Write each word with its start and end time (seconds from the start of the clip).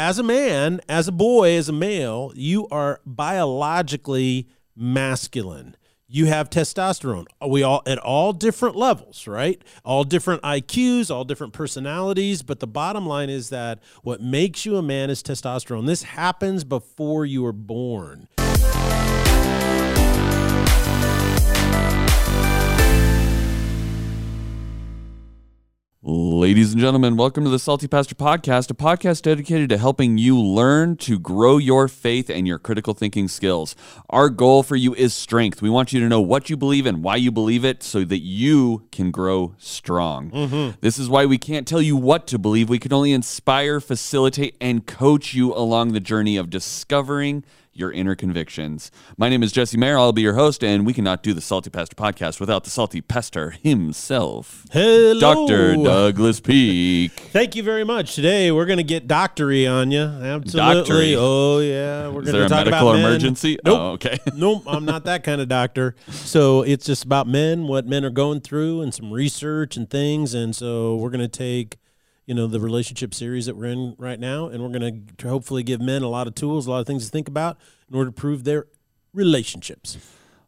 as 0.00 0.18
a 0.18 0.22
man, 0.22 0.80
as 0.88 1.08
a 1.08 1.12
boy, 1.12 1.58
as 1.58 1.68
a 1.68 1.74
male, 1.74 2.32
you 2.34 2.66
are 2.68 3.02
biologically 3.04 4.48
masculine. 4.74 5.76
You 6.08 6.24
have 6.24 6.48
testosterone. 6.48 7.26
We 7.46 7.62
all 7.62 7.82
at 7.84 7.98
all 7.98 8.32
different 8.32 8.76
levels, 8.76 9.26
right? 9.26 9.62
All 9.84 10.04
different 10.04 10.40
IQs, 10.40 11.10
all 11.10 11.24
different 11.24 11.52
personalities. 11.52 12.40
But 12.42 12.60
the 12.60 12.66
bottom 12.66 13.04
line 13.04 13.28
is 13.28 13.50
that 13.50 13.80
what 14.02 14.22
makes 14.22 14.64
you 14.64 14.78
a 14.78 14.82
man 14.82 15.10
is 15.10 15.22
testosterone. 15.22 15.86
This 15.86 16.02
happens 16.02 16.64
before 16.64 17.26
you 17.26 17.44
are 17.44 17.52
born. 17.52 18.26
Ladies 26.02 26.72
and 26.72 26.80
gentlemen, 26.80 27.18
welcome 27.18 27.44
to 27.44 27.50
the 27.50 27.58
Salty 27.58 27.86
Pastor 27.86 28.14
Podcast, 28.14 28.70
a 28.70 28.74
podcast 28.74 29.20
dedicated 29.20 29.68
to 29.68 29.76
helping 29.76 30.16
you 30.16 30.40
learn 30.40 30.96
to 30.96 31.18
grow 31.18 31.58
your 31.58 31.88
faith 31.88 32.30
and 32.30 32.48
your 32.48 32.58
critical 32.58 32.94
thinking 32.94 33.28
skills. 33.28 33.76
Our 34.08 34.30
goal 34.30 34.62
for 34.62 34.76
you 34.76 34.94
is 34.94 35.12
strength. 35.12 35.60
We 35.60 35.68
want 35.68 35.92
you 35.92 36.00
to 36.00 36.08
know 36.08 36.22
what 36.22 36.48
you 36.48 36.56
believe 36.56 36.86
and 36.86 37.04
why 37.04 37.16
you 37.16 37.30
believe 37.30 37.66
it 37.66 37.82
so 37.82 38.02
that 38.04 38.20
you 38.20 38.88
can 38.90 39.10
grow 39.10 39.54
strong. 39.58 40.30
Mm-hmm. 40.30 40.78
This 40.80 40.98
is 40.98 41.10
why 41.10 41.26
we 41.26 41.36
can't 41.36 41.68
tell 41.68 41.82
you 41.82 41.98
what 41.98 42.26
to 42.28 42.38
believe. 42.38 42.70
We 42.70 42.78
can 42.78 42.94
only 42.94 43.12
inspire, 43.12 43.78
facilitate, 43.78 44.56
and 44.58 44.86
coach 44.86 45.34
you 45.34 45.52
along 45.52 45.92
the 45.92 46.00
journey 46.00 46.38
of 46.38 46.48
discovering 46.48 47.44
your 47.72 47.92
inner 47.92 48.14
convictions. 48.14 48.90
My 49.16 49.28
name 49.28 49.42
is 49.42 49.52
Jesse 49.52 49.76
Mayer. 49.78 49.96
I'll 49.96 50.12
be 50.12 50.22
your 50.22 50.34
host, 50.34 50.64
and 50.64 50.84
we 50.84 50.92
cannot 50.92 51.22
do 51.22 51.32
the 51.32 51.40
Salty 51.40 51.70
Pastor 51.70 51.94
podcast 51.94 52.40
without 52.40 52.64
the 52.64 52.70
Salty 52.70 53.00
Pastor 53.00 53.50
himself. 53.50 54.66
Hello. 54.72 55.20
Dr. 55.20 55.76
Douglas 55.76 56.40
Peak. 56.40 57.12
Thank 57.12 57.54
you 57.54 57.62
very 57.62 57.84
much. 57.84 58.14
Today 58.14 58.50
we're 58.50 58.66
going 58.66 58.78
to 58.78 58.82
get 58.84 59.06
doctory 59.06 59.66
on 59.66 59.90
you. 59.90 60.00
Absolutely. 60.02 60.74
Doctory? 60.74 61.14
Oh 61.16 61.58
yeah, 61.60 62.08
we're 62.08 62.22
Is 62.22 62.30
going 62.30 62.40
there 62.40 62.40
to 62.40 62.46
a 62.46 62.48
talk 62.48 62.64
medical 62.66 62.88
about 62.90 62.96
men. 62.96 63.04
emergency? 63.06 63.58
Nope. 63.64 63.78
Oh, 63.78 63.90
okay. 63.92 64.18
nope, 64.34 64.64
I'm 64.66 64.84
not 64.84 65.04
that 65.04 65.22
kind 65.22 65.40
of 65.40 65.48
doctor. 65.48 65.94
So 66.10 66.62
it's 66.62 66.84
just 66.86 67.04
about 67.04 67.28
men, 67.28 67.68
what 67.68 67.86
men 67.86 68.04
are 68.04 68.10
going 68.10 68.40
through, 68.40 68.82
and 68.82 68.92
some 68.92 69.12
research 69.12 69.76
and 69.76 69.88
things. 69.88 70.34
And 70.34 70.54
so 70.56 70.96
we're 70.96 71.10
going 71.10 71.20
to 71.20 71.28
take, 71.28 71.76
you 72.30 72.36
know, 72.36 72.46
the 72.46 72.60
relationship 72.60 73.12
series 73.12 73.46
that 73.46 73.56
we're 73.56 73.64
in 73.64 73.96
right 73.98 74.20
now, 74.20 74.46
and 74.46 74.62
we're 74.62 74.78
going 74.78 75.08
to 75.18 75.28
hopefully 75.28 75.64
give 75.64 75.80
men 75.80 76.02
a 76.02 76.08
lot 76.08 76.28
of 76.28 76.34
tools, 76.36 76.68
a 76.68 76.70
lot 76.70 76.78
of 76.78 76.86
things 76.86 77.04
to 77.04 77.10
think 77.10 77.26
about 77.26 77.58
in 77.90 77.96
order 77.96 78.08
to 78.08 78.14
prove 78.14 78.44
their 78.44 78.66
relationships. 79.12 79.98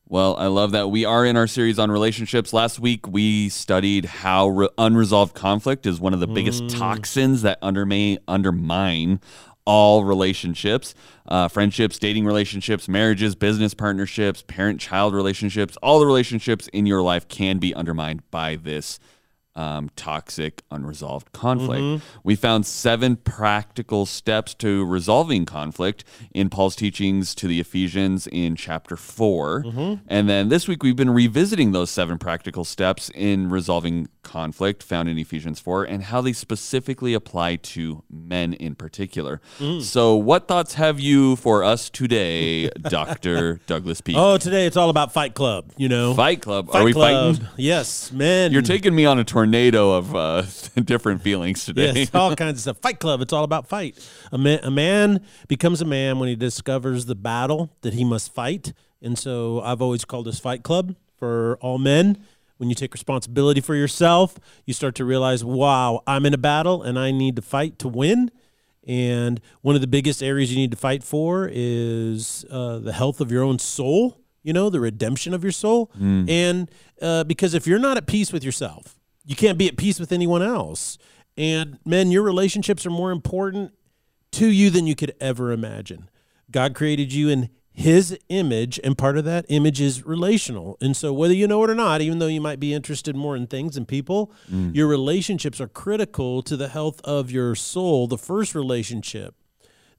Well, 0.06 0.36
I 0.36 0.46
love 0.46 0.70
that 0.70 0.92
we 0.92 1.04
are 1.04 1.26
in 1.26 1.36
our 1.36 1.48
series 1.48 1.80
on 1.80 1.90
relationships. 1.90 2.52
Last 2.52 2.78
week, 2.78 3.08
we 3.08 3.48
studied 3.48 4.04
how 4.04 4.46
re- 4.46 4.68
unresolved 4.78 5.34
conflict 5.34 5.84
is 5.84 5.98
one 5.98 6.14
of 6.14 6.20
the 6.20 6.28
biggest 6.28 6.68
toxins 6.70 7.42
that 7.42 7.58
undermine, 7.60 8.18
undermine 8.28 9.18
all 9.64 10.04
relationships 10.04 10.94
uh, 11.26 11.48
friendships, 11.48 11.98
dating 11.98 12.24
relationships, 12.24 12.88
marriages, 12.88 13.34
business 13.34 13.74
partnerships, 13.74 14.44
parent 14.46 14.80
child 14.80 15.14
relationships. 15.14 15.76
All 15.82 15.98
the 15.98 16.06
relationships 16.06 16.68
in 16.68 16.86
your 16.86 17.02
life 17.02 17.26
can 17.26 17.58
be 17.58 17.74
undermined 17.74 18.22
by 18.30 18.54
this 18.54 19.00
um, 19.54 19.90
toxic, 19.96 20.62
unresolved 20.70 21.32
conflict. 21.32 22.04
We 22.24 22.36
found 22.36 22.64
seven 22.66 23.16
practical 23.16 24.06
steps 24.06 24.54
to 24.54 24.84
resolving 24.84 25.44
conflict 25.46 26.04
in 26.32 26.48
Paul's 26.48 26.74
teachings 26.76 27.34
to 27.36 27.46
the 27.46 27.60
Ephesians 27.60 28.26
in 28.26 28.56
chapter 28.56 28.96
4. 28.96 29.62
And 30.08 30.28
then 30.28 30.48
this 30.48 30.66
week, 30.66 30.82
we've 30.82 30.96
been 30.96 31.10
revisiting 31.10 31.72
those 31.72 31.90
seven 31.90 32.18
practical 32.18 32.64
steps 32.64 33.10
in 33.14 33.50
resolving 33.50 34.08
conflict 34.22 34.82
found 34.82 35.08
in 35.08 35.18
Ephesians 35.18 35.60
4 35.60 35.84
and 35.84 36.04
how 36.04 36.20
they 36.20 36.32
specifically 36.32 37.14
apply 37.14 37.56
to 37.56 38.02
men 38.10 38.54
in 38.54 38.74
particular. 38.74 39.40
So, 39.80 40.16
what 40.16 40.48
thoughts 40.48 40.74
have 40.74 41.00
you 41.00 41.36
for 41.36 41.62
us 41.64 41.90
today, 41.90 42.68
Dr. 42.80 43.60
Douglas 43.66 44.00
Peak? 44.00 44.16
Oh, 44.18 44.38
today 44.38 44.66
it's 44.66 44.76
all 44.76 44.90
about 44.90 45.12
Fight 45.12 45.34
Club. 45.34 45.72
You 45.76 45.88
know, 45.88 46.14
Fight 46.14 46.40
Club. 46.42 46.70
Fight 46.70 46.80
Are 46.80 46.84
we 46.84 46.92
Club. 46.92 47.36
fighting? 47.36 47.48
Yes, 47.56 48.12
men. 48.12 48.52
You're 48.52 48.62
taking 48.62 48.94
me 48.94 49.04
on 49.04 49.18
a 49.18 49.24
tornado 49.24 49.92
of 49.92 50.14
uh, 50.14 50.42
different 50.84 51.22
feelings 51.22 51.64
today. 51.64 51.92
Yes, 51.92 52.14
all 52.14 52.34
kinds 52.36 52.58
of 52.58 52.60
stuff. 52.60 52.78
Fight 52.78 52.98
Club. 52.98 53.20
It's 53.20 53.32
all 53.32 53.44
about 53.44 53.66
fight. 53.68 53.98
A 54.30 54.38
man, 54.38 54.60
a 54.62 54.70
man 54.70 55.24
becomes 55.48 55.80
a 55.80 55.84
man 55.86 56.18
when 56.18 56.28
he 56.28 56.36
discovers 56.36 57.06
the 57.06 57.14
battle 57.14 57.70
that 57.82 57.94
he 57.94 58.04
must 58.04 58.32
fight. 58.32 58.72
And 59.00 59.18
so 59.18 59.60
I've 59.62 59.82
always 59.82 60.04
called 60.04 60.26
this 60.26 60.38
Fight 60.38 60.62
Club 60.62 60.94
for 61.18 61.58
all 61.60 61.78
men. 61.78 62.24
When 62.62 62.68
you 62.68 62.76
take 62.76 62.94
responsibility 62.94 63.60
for 63.60 63.74
yourself, 63.74 64.38
you 64.66 64.72
start 64.72 64.94
to 64.94 65.04
realize, 65.04 65.44
wow, 65.44 66.00
I'm 66.06 66.24
in 66.24 66.32
a 66.32 66.38
battle 66.38 66.80
and 66.84 66.96
I 66.96 67.10
need 67.10 67.34
to 67.34 67.42
fight 67.42 67.76
to 67.80 67.88
win. 67.88 68.30
And 68.86 69.40
one 69.62 69.74
of 69.74 69.80
the 69.80 69.88
biggest 69.88 70.22
areas 70.22 70.52
you 70.52 70.58
need 70.58 70.70
to 70.70 70.76
fight 70.76 71.02
for 71.02 71.50
is 71.52 72.44
uh, 72.52 72.78
the 72.78 72.92
health 72.92 73.20
of 73.20 73.32
your 73.32 73.42
own 73.42 73.58
soul, 73.58 74.20
you 74.44 74.52
know, 74.52 74.70
the 74.70 74.78
redemption 74.78 75.34
of 75.34 75.42
your 75.42 75.50
soul. 75.50 75.90
And 76.28 76.70
uh, 77.00 77.24
because 77.24 77.52
if 77.54 77.66
you're 77.66 77.80
not 77.80 77.96
at 77.96 78.06
peace 78.06 78.32
with 78.32 78.44
yourself, 78.44 78.96
you 79.26 79.34
can't 79.34 79.58
be 79.58 79.66
at 79.66 79.76
peace 79.76 79.98
with 79.98 80.12
anyone 80.12 80.42
else. 80.42 80.98
And 81.36 81.80
men, 81.84 82.12
your 82.12 82.22
relationships 82.22 82.86
are 82.86 82.90
more 82.90 83.10
important 83.10 83.72
to 84.32 84.46
you 84.46 84.70
than 84.70 84.86
you 84.86 84.94
could 84.94 85.14
ever 85.20 85.50
imagine. 85.50 86.08
God 86.48 86.76
created 86.76 87.12
you 87.12 87.28
in 87.28 87.50
his 87.74 88.18
image, 88.28 88.78
and 88.84 88.98
part 88.98 89.16
of 89.16 89.24
that 89.24 89.46
image 89.48 89.80
is 89.80 90.04
relational. 90.04 90.76
And 90.80 90.96
so, 90.96 91.12
whether 91.12 91.32
you 91.34 91.48
know 91.48 91.64
it 91.64 91.70
or 91.70 91.74
not, 91.74 92.02
even 92.02 92.18
though 92.18 92.26
you 92.26 92.40
might 92.40 92.60
be 92.60 92.74
interested 92.74 93.16
more 93.16 93.34
in 93.34 93.46
things 93.46 93.76
and 93.76 93.88
people, 93.88 94.30
your 94.74 94.86
relationships 94.86 95.60
are 95.60 95.68
critical 95.68 96.42
to 96.42 96.56
the 96.56 96.68
health 96.68 97.00
of 97.02 97.30
your 97.30 97.54
soul. 97.54 98.06
The 98.06 98.18
first 98.18 98.54
relationship 98.54 99.34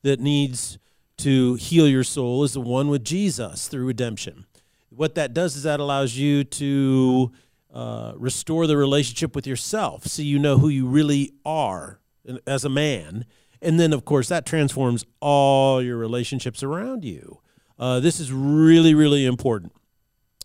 that 0.04 0.20
needs 0.20 0.78
to 1.18 1.56
heal 1.56 1.88
your 1.88 2.04
soul 2.04 2.44
is 2.44 2.54
the 2.54 2.62
one 2.62 2.90
with 2.90 3.04
Jesus 3.04 3.68
through 3.68 3.86
redemption. 3.86 4.46
What 4.90 5.16
that 5.16 5.34
does 5.34 5.56
is 5.56 5.64
that 5.64 5.80
allows 5.80 6.16
you 6.16 6.44
to 6.44 7.32
uh, 7.74 8.14
restore 8.18 8.68
the 8.68 8.78
relationship 8.78 9.36
with 9.36 9.48
yourself 9.48 10.06
so 10.06 10.22
you 10.22 10.38
know 10.38 10.60
who 10.60 10.70
you 10.70 10.86
really 10.86 11.32
are 11.44 12.00
as 12.46 12.64
a 12.66 12.70
man. 12.70 13.26
And 13.62 13.80
then, 13.80 13.94
of 13.94 14.06
course, 14.06 14.28
that 14.28 14.46
transforms 14.46 15.06
all 15.22 15.82
your 15.82 15.98
relationships 15.98 16.62
around 16.62 17.04
you. 17.04 17.40
Uh, 17.78 18.00
this 18.00 18.20
is 18.20 18.32
really, 18.32 18.94
really 18.94 19.26
important. 19.26 19.74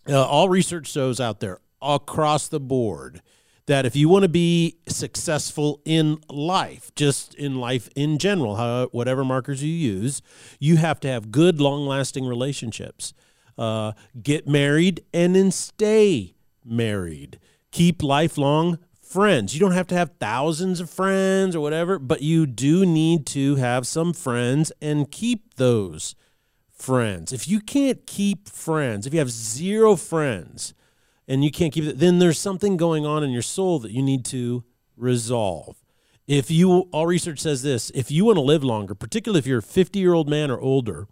Uh, 0.07 0.25
all 0.25 0.49
research 0.49 0.87
shows 0.87 1.19
out 1.19 1.39
there 1.39 1.59
across 1.81 2.47
the 2.47 2.59
board 2.59 3.21
that 3.67 3.85
if 3.85 3.95
you 3.95 4.09
want 4.09 4.23
to 4.23 4.29
be 4.29 4.77
successful 4.87 5.79
in 5.85 6.17
life, 6.27 6.91
just 6.95 7.35
in 7.35 7.59
life 7.59 7.87
in 7.95 8.17
general, 8.17 8.55
how, 8.55 8.87
whatever 8.87 9.23
markers 9.23 9.63
you 9.63 9.71
use, 9.71 10.23
you 10.59 10.77
have 10.77 10.99
to 10.99 11.07
have 11.07 11.31
good, 11.31 11.61
long 11.61 11.85
lasting 11.85 12.25
relationships. 12.25 13.13
Uh, 13.59 13.91
get 14.23 14.47
married 14.47 15.03
and 15.13 15.35
then 15.35 15.51
stay 15.51 16.33
married. 16.65 17.39
Keep 17.71 18.01
lifelong 18.01 18.79
friends. 19.03 19.53
You 19.53 19.59
don't 19.59 19.73
have 19.73 19.87
to 19.87 19.95
have 19.95 20.11
thousands 20.19 20.79
of 20.79 20.89
friends 20.89 21.55
or 21.55 21.59
whatever, 21.59 21.99
but 21.99 22.23
you 22.23 22.47
do 22.47 22.85
need 22.85 23.27
to 23.27 23.55
have 23.57 23.85
some 23.85 24.13
friends 24.13 24.71
and 24.81 25.11
keep 25.11 25.55
those 25.55 26.15
friends. 26.81 27.33
If 27.33 27.47
you 27.47 27.59
can't 27.59 28.05
keep 28.07 28.47
friends, 28.47 29.05
if 29.05 29.13
you 29.13 29.19
have 29.19 29.29
zero 29.29 29.95
friends 29.95 30.73
and 31.27 31.43
you 31.43 31.51
can't 31.51 31.73
keep 31.73 31.83
it, 31.83 31.99
then 31.99 32.19
there's 32.19 32.39
something 32.39 32.77
going 32.77 33.05
on 33.05 33.23
in 33.23 33.31
your 33.31 33.41
soul 33.41 33.79
that 33.79 33.91
you 33.91 34.01
need 34.01 34.25
to 34.25 34.63
resolve. 34.97 35.77
If 36.27 36.51
you, 36.51 36.87
all 36.91 37.07
research 37.07 37.39
says 37.39 37.63
this, 37.63 37.91
if 37.95 38.11
you 38.11 38.25
want 38.25 38.37
to 38.37 38.41
live 38.41 38.63
longer, 38.63 38.93
particularly 38.93 39.39
if 39.39 39.47
you're 39.47 39.59
a 39.59 39.63
50 39.63 39.99
year 39.99 40.13
old 40.13 40.29
man 40.29 40.51
or 40.51 40.59
older, 40.59 41.07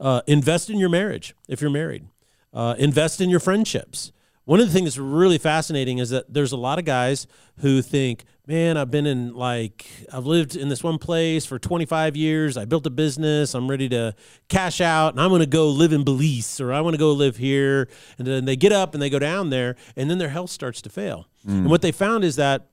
uh, 0.00 0.22
invest 0.26 0.70
in 0.70 0.78
your 0.78 0.88
marriage 0.88 1.34
if 1.48 1.60
you're 1.60 1.70
married, 1.70 2.06
uh, 2.52 2.74
invest 2.78 3.20
in 3.20 3.28
your 3.28 3.40
friendships. 3.40 4.12
One 4.44 4.60
of 4.60 4.66
the 4.66 4.72
things 4.72 4.86
that's 4.86 4.98
really 4.98 5.38
fascinating 5.38 5.98
is 5.98 6.10
that 6.10 6.32
there's 6.32 6.52
a 6.52 6.56
lot 6.56 6.78
of 6.78 6.84
guys 6.84 7.26
who 7.58 7.80
think, 7.82 8.24
man, 8.46 8.76
I've 8.76 8.90
been 8.90 9.06
in 9.06 9.34
like, 9.34 9.86
I've 10.12 10.26
lived 10.26 10.56
in 10.56 10.68
this 10.68 10.82
one 10.82 10.98
place 10.98 11.46
for 11.46 11.58
25 11.58 12.16
years. 12.16 12.56
I 12.56 12.64
built 12.64 12.86
a 12.86 12.90
business. 12.90 13.54
I'm 13.54 13.70
ready 13.70 13.88
to 13.90 14.14
cash 14.48 14.80
out 14.80 15.14
and 15.14 15.20
I'm 15.20 15.30
going 15.30 15.40
to 15.40 15.46
go 15.46 15.68
live 15.68 15.92
in 15.92 16.04
Belize 16.04 16.60
or 16.60 16.72
I 16.72 16.80
want 16.80 16.94
to 16.94 16.98
go 16.98 17.12
live 17.12 17.36
here. 17.36 17.88
And 18.18 18.26
then 18.26 18.44
they 18.44 18.56
get 18.56 18.72
up 18.72 18.94
and 18.94 19.02
they 19.02 19.10
go 19.10 19.18
down 19.18 19.50
there 19.50 19.76
and 19.96 20.10
then 20.10 20.18
their 20.18 20.30
health 20.30 20.50
starts 20.50 20.82
to 20.82 20.90
fail. 20.90 21.28
And 21.46 21.70
what 21.70 21.82
they 21.82 21.92
found 21.92 22.24
is 22.24 22.36
that 22.36 22.68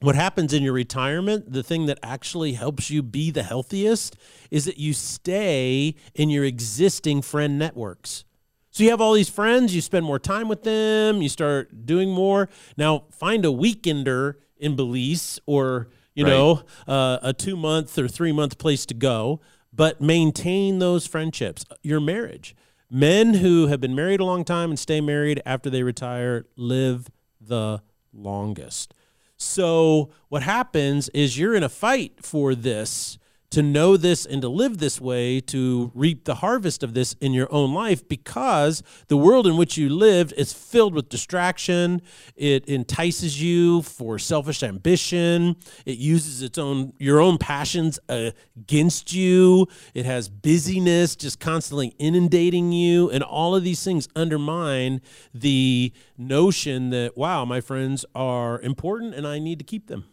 what 0.00 0.14
happens 0.14 0.52
in 0.52 0.62
your 0.62 0.74
retirement, 0.74 1.52
the 1.52 1.62
thing 1.62 1.86
that 1.86 1.98
actually 2.02 2.52
helps 2.52 2.90
you 2.90 3.02
be 3.02 3.30
the 3.30 3.42
healthiest 3.42 4.16
is 4.50 4.64
that 4.66 4.78
you 4.78 4.92
stay 4.92 5.94
in 6.14 6.30
your 6.30 6.44
existing 6.44 7.22
friend 7.22 7.58
networks. 7.58 8.24
So 8.70 8.84
you 8.84 8.90
have 8.90 9.00
all 9.00 9.14
these 9.14 9.28
friends, 9.28 9.74
you 9.74 9.80
spend 9.80 10.06
more 10.06 10.20
time 10.20 10.46
with 10.46 10.62
them, 10.62 11.20
you 11.20 11.28
start 11.28 11.84
doing 11.84 12.10
more. 12.10 12.48
Now 12.76 13.06
find 13.10 13.44
a 13.44 13.48
weekender 13.48 14.34
in 14.60 14.76
Belize 14.76 15.40
or 15.46 15.88
you 16.14 16.24
Right. 16.24 16.30
know 16.30 16.62
uh, 16.86 17.18
a 17.22 17.32
two 17.32 17.56
month 17.56 17.98
or 17.98 18.08
three 18.08 18.32
month 18.32 18.58
place 18.58 18.84
to 18.86 18.94
go, 18.94 19.40
but 19.72 20.00
maintain 20.00 20.78
those 20.78 21.06
friendships. 21.06 21.64
Your 21.82 22.00
marriage. 22.00 22.54
Men 22.90 23.34
who 23.34 23.66
have 23.66 23.80
been 23.80 23.94
married 23.94 24.18
a 24.20 24.24
long 24.24 24.44
time 24.44 24.70
and 24.70 24.78
stay 24.78 25.00
married 25.00 25.42
after 25.44 25.68
they 25.68 25.82
retire 25.82 26.46
live 26.56 27.08
the 27.40 27.82
longest. 28.12 28.94
So 29.36 30.10
what 30.28 30.42
happens 30.42 31.08
is 31.10 31.38
you're 31.38 31.54
in 31.54 31.62
a 31.62 31.68
fight 31.68 32.24
for 32.24 32.54
this 32.54 33.18
to 33.50 33.62
know 33.62 33.96
this 33.96 34.26
and 34.26 34.42
to 34.42 34.48
live 34.48 34.78
this 34.78 35.00
way 35.00 35.40
to 35.40 35.90
reap 35.94 36.24
the 36.24 36.36
harvest 36.36 36.82
of 36.82 36.92
this 36.92 37.14
in 37.20 37.32
your 37.32 37.52
own 37.52 37.72
life 37.72 38.06
because 38.06 38.82
the 39.08 39.16
world 39.16 39.46
in 39.46 39.56
which 39.56 39.78
you 39.78 39.88
lived 39.88 40.34
is 40.36 40.52
filled 40.52 40.94
with 40.94 41.08
distraction. 41.08 42.02
It 42.36 42.66
entices 42.66 43.40
you 43.40 43.82
for 43.82 44.18
selfish 44.18 44.62
ambition. 44.62 45.56
It 45.86 45.96
uses 45.96 46.42
its 46.42 46.58
own 46.58 46.92
your 46.98 47.20
own 47.20 47.38
passions 47.38 47.98
uh, 48.08 48.32
against 48.56 49.14
you. 49.14 49.66
It 49.94 50.04
has 50.04 50.28
busyness 50.28 51.16
just 51.16 51.40
constantly 51.40 51.94
inundating 51.98 52.72
you. 52.72 53.10
And 53.10 53.22
all 53.22 53.54
of 53.54 53.64
these 53.64 53.82
things 53.82 54.08
undermine 54.14 55.00
the 55.32 55.92
notion 56.18 56.90
that 56.90 57.16
wow 57.16 57.46
my 57.46 57.60
friends 57.62 58.04
are 58.14 58.60
important 58.60 59.14
and 59.14 59.26
I 59.26 59.38
need 59.38 59.58
to 59.58 59.64
keep 59.64 59.86
them 59.86 60.04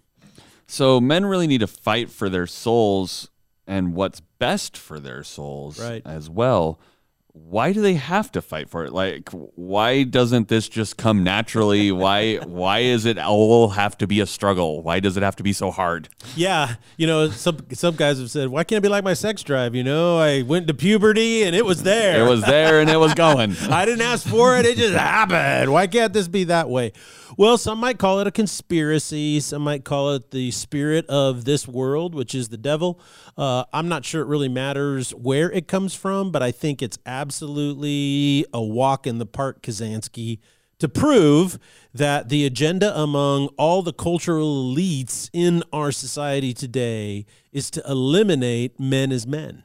so 0.67 0.99
men 0.99 1.25
really 1.25 1.47
need 1.47 1.59
to 1.61 1.67
fight 1.67 2.09
for 2.09 2.29
their 2.29 2.47
souls 2.47 3.29
and 3.67 3.93
what's 3.95 4.19
best 4.19 4.77
for 4.77 4.99
their 4.99 5.23
souls 5.23 5.79
Right. 5.79 6.01
as 6.05 6.29
well. 6.29 6.79
Why 7.37 7.73
do 7.73 7.81
they 7.81 7.95
have 7.95 8.31
to 8.31 8.41
fight 8.41 8.69
for 8.69 8.85
it? 8.85 8.93
Like, 8.93 9.27
why 9.31 10.03
doesn't 10.03 10.47
this 10.47 10.69
just 10.69 10.95
come 10.95 11.21
naturally? 11.21 11.91
why 12.03 12.37
why 12.37 12.79
is 12.79 13.03
it 13.05 13.17
all 13.19 13.69
have 13.71 13.97
to 13.97 14.07
be 14.07 14.21
a 14.21 14.25
struggle? 14.25 14.81
Why 14.81 15.01
does 15.01 15.17
it 15.17 15.23
have 15.23 15.35
to 15.35 15.43
be 15.43 15.51
so 15.51 15.69
hard? 15.69 16.07
Yeah, 16.37 16.75
you 16.95 17.05
know, 17.07 17.29
some 17.29 17.57
some 17.73 17.95
guys 17.97 18.19
have 18.19 18.31
said, 18.31 18.47
"Why 18.47 18.63
can't 18.63 18.77
it 18.77 18.83
be 18.83 18.87
like 18.89 19.03
my 19.03 19.15
sex 19.15 19.43
drive?" 19.43 19.75
You 19.75 19.83
know, 19.83 20.17
I 20.17 20.43
went 20.43 20.67
to 20.67 20.73
puberty 20.73 21.43
and 21.43 21.53
it 21.53 21.65
was 21.65 21.83
there. 21.83 22.25
It 22.25 22.29
was 22.29 22.41
there 22.45 22.79
and 22.79 22.89
it 22.89 22.97
was 22.97 23.13
going. 23.25 23.53
I 23.69 23.83
didn't 23.83 24.03
ask 24.05 24.25
for 24.25 24.57
it; 24.57 24.65
it 24.65 24.77
just 24.77 24.93
happened. 24.95 25.73
Why 25.73 25.87
can't 25.87 26.13
this 26.13 26.29
be 26.29 26.45
that 26.45 26.69
way? 26.69 26.93
Well, 27.37 27.57
some 27.57 27.79
might 27.79 27.97
call 27.97 28.19
it 28.19 28.27
a 28.27 28.31
conspiracy. 28.31 29.39
Some 29.39 29.63
might 29.63 29.83
call 29.83 30.13
it 30.13 30.31
the 30.31 30.51
spirit 30.51 31.05
of 31.07 31.45
this 31.45 31.67
world, 31.67 32.15
which 32.15 32.35
is 32.35 32.49
the 32.49 32.57
devil. 32.57 32.99
Uh, 33.37 33.65
I'm 33.73 33.87
not 33.87 34.05
sure 34.05 34.21
it 34.21 34.27
really 34.27 34.49
matters 34.49 35.11
where 35.11 35.51
it 35.51 35.67
comes 35.67 35.93
from, 35.95 36.31
but 36.31 36.41
I 36.43 36.51
think 36.51 36.81
it's 36.81 36.97
absolutely 37.05 38.45
a 38.53 38.61
walk 38.61 39.07
in 39.07 39.17
the 39.17 39.25
park, 39.25 39.61
Kazansky, 39.61 40.39
to 40.79 40.89
prove 40.89 41.57
that 41.93 42.29
the 42.29 42.45
agenda 42.45 42.97
among 42.99 43.47
all 43.57 43.81
the 43.81 43.93
cultural 43.93 44.73
elites 44.73 45.29
in 45.33 45.63
our 45.71 45.91
society 45.91 46.53
today 46.53 47.25
is 47.51 47.71
to 47.71 47.83
eliminate 47.87 48.79
men 48.79 49.11
as 49.11 49.25
men. 49.25 49.63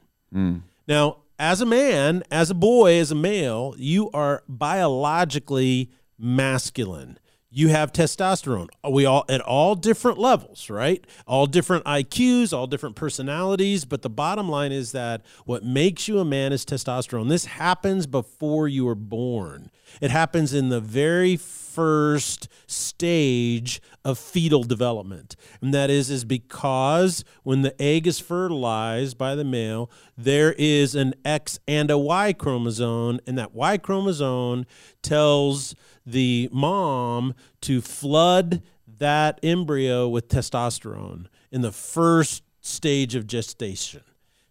Now, 0.86 1.18
as 1.38 1.60
a 1.60 1.66
man, 1.66 2.22
as 2.30 2.50
a 2.50 2.54
boy, 2.54 2.98
as 3.00 3.10
a 3.10 3.14
male, 3.16 3.74
you 3.78 4.10
are 4.12 4.44
biologically 4.48 5.90
masculine. 6.18 7.18
You 7.52 7.66
have 7.68 7.92
testosterone. 7.92 8.68
We 8.88 9.06
all 9.06 9.24
at 9.28 9.40
all 9.40 9.74
different 9.74 10.18
levels, 10.18 10.70
right? 10.70 11.04
All 11.26 11.46
different 11.46 11.84
IQs, 11.84 12.52
all 12.52 12.68
different 12.68 12.94
personalities, 12.94 13.84
but 13.84 14.02
the 14.02 14.10
bottom 14.10 14.48
line 14.48 14.70
is 14.70 14.92
that 14.92 15.22
what 15.46 15.64
makes 15.64 16.06
you 16.06 16.20
a 16.20 16.24
man 16.24 16.52
is 16.52 16.64
testosterone. 16.64 17.28
This 17.28 17.46
happens 17.46 18.06
before 18.06 18.68
you 18.68 18.86
are 18.86 18.94
born. 18.94 19.72
It 20.00 20.12
happens 20.12 20.54
in 20.54 20.68
the 20.68 20.80
very 20.80 21.36
first 21.36 22.48
stage 22.68 23.82
of 24.04 24.16
fetal 24.16 24.62
development. 24.62 25.34
And 25.60 25.74
that 25.74 25.90
is 25.90 26.08
is 26.08 26.24
because 26.24 27.24
when 27.42 27.62
the 27.62 27.80
egg 27.82 28.06
is 28.06 28.20
fertilized 28.20 29.18
by 29.18 29.34
the 29.34 29.44
male, 29.44 29.90
there 30.16 30.52
is 30.52 30.94
an 30.94 31.14
X 31.24 31.58
and 31.66 31.90
a 31.90 31.98
Y 31.98 32.32
chromosome 32.32 33.18
and 33.26 33.36
that 33.38 33.54
Y 33.54 33.76
chromosome 33.76 34.66
tells 35.02 35.74
the 36.06 36.48
mom 36.52 37.34
to 37.62 37.80
flood 37.80 38.62
that 38.98 39.38
embryo 39.42 40.08
with 40.08 40.28
testosterone 40.28 41.26
in 41.50 41.62
the 41.62 41.72
first 41.72 42.42
stage 42.60 43.14
of 43.14 43.26
gestation. 43.26 44.02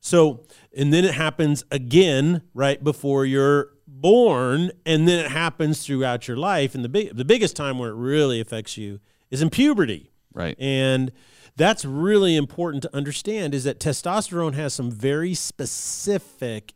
So, 0.01 0.45
and 0.75 0.93
then 0.93 1.05
it 1.05 1.13
happens 1.13 1.63
again 1.71 2.41
right 2.53 2.83
before 2.83 3.25
you're 3.25 3.69
born, 3.85 4.71
and 4.85 5.07
then 5.07 5.25
it 5.25 5.31
happens 5.31 5.85
throughout 5.85 6.27
your 6.27 6.37
life. 6.37 6.73
And 6.73 6.83
the 6.83 6.89
big, 6.89 7.15
the 7.15 7.25
biggest 7.25 7.55
time 7.55 7.77
where 7.77 7.89
it 7.89 7.95
really 7.95 8.39
affects 8.39 8.77
you 8.77 8.99
is 9.29 9.41
in 9.41 9.49
puberty. 9.49 10.11
Right. 10.33 10.55
And 10.59 11.11
that's 11.55 11.83
really 11.83 12.35
important 12.35 12.83
to 12.83 12.95
understand 12.95 13.53
is 13.53 13.65
that 13.65 13.79
testosterone 13.79 14.53
has 14.53 14.73
some 14.73 14.89
very 14.91 15.33
specific 15.33 16.73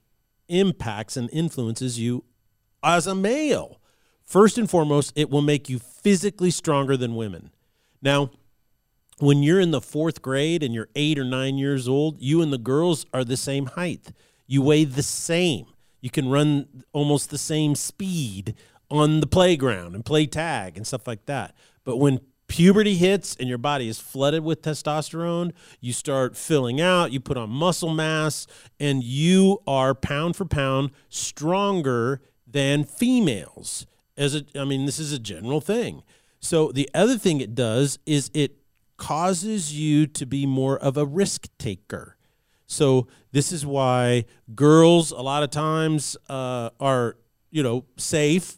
impacts 0.49 1.15
and 1.15 1.29
influences 1.31 1.99
you 1.99 2.25
as 2.83 3.07
a 3.07 3.15
male. 3.15 3.79
First 4.25 4.57
and 4.57 4.69
foremost, 4.69 5.13
it 5.15 5.29
will 5.29 5.41
make 5.41 5.69
you 5.69 5.79
physically 5.79 6.51
stronger 6.51 6.97
than 6.97 7.15
women. 7.15 7.51
Now, 8.01 8.31
when 9.19 9.43
you're 9.43 9.59
in 9.59 9.71
the 9.71 9.81
fourth 9.81 10.21
grade 10.21 10.63
and 10.63 10.73
you're 10.73 10.89
eight 10.95 11.19
or 11.19 11.23
nine 11.23 11.57
years 11.57 11.87
old, 11.87 12.21
you 12.21 12.41
and 12.41 12.51
the 12.51 12.57
girls 12.57 13.05
are 13.13 13.23
the 13.23 13.37
same 13.37 13.67
height. 13.67 14.11
You 14.47 14.61
weigh 14.61 14.85
the 14.85 15.03
same. 15.03 15.67
You 16.01 16.09
can 16.09 16.29
run 16.29 16.83
almost 16.91 17.29
the 17.29 17.37
same 17.37 17.75
speed 17.75 18.55
on 18.89 19.19
the 19.19 19.27
playground 19.27 19.95
and 19.95 20.03
play 20.03 20.25
tag 20.25 20.77
and 20.77 20.85
stuff 20.85 21.07
like 21.07 21.25
that. 21.27 21.55
But 21.83 21.97
when 21.97 22.19
puberty 22.47 22.95
hits 22.95 23.35
and 23.39 23.47
your 23.47 23.57
body 23.57 23.87
is 23.87 23.99
flooded 23.99 24.43
with 24.43 24.61
testosterone, 24.61 25.53
you 25.79 25.93
start 25.93 26.35
filling 26.35 26.81
out, 26.81 27.11
you 27.11 27.19
put 27.19 27.37
on 27.37 27.49
muscle 27.49 27.89
mass, 27.89 28.45
and 28.79 29.03
you 29.03 29.61
are 29.65 29.95
pound 29.95 30.35
for 30.35 30.45
pound 30.45 30.91
stronger 31.09 32.21
than 32.45 32.83
females. 32.83 33.85
As 34.17 34.35
a, 34.35 34.43
I 34.55 34.63
mean, 34.63 34.85
this 34.85 34.99
is 34.99 35.11
a 35.11 35.19
general 35.19 35.61
thing. 35.61 36.03
So 36.39 36.71
the 36.71 36.89
other 36.93 37.17
thing 37.17 37.41
it 37.41 37.55
does 37.55 37.99
is 38.05 38.29
it 38.33 38.57
causes 38.97 39.73
you 39.77 40.07
to 40.07 40.25
be 40.25 40.45
more 40.45 40.77
of 40.77 40.97
a 40.97 41.05
risk 41.05 41.47
taker. 41.57 42.17
So 42.67 43.07
this 43.31 43.51
is 43.51 43.65
why 43.65 44.25
girls 44.55 45.11
a 45.11 45.21
lot 45.21 45.43
of 45.43 45.51
times 45.51 46.17
uh, 46.29 46.71
are 46.79 47.17
you 47.51 47.63
know 47.63 47.85
safe, 47.97 48.57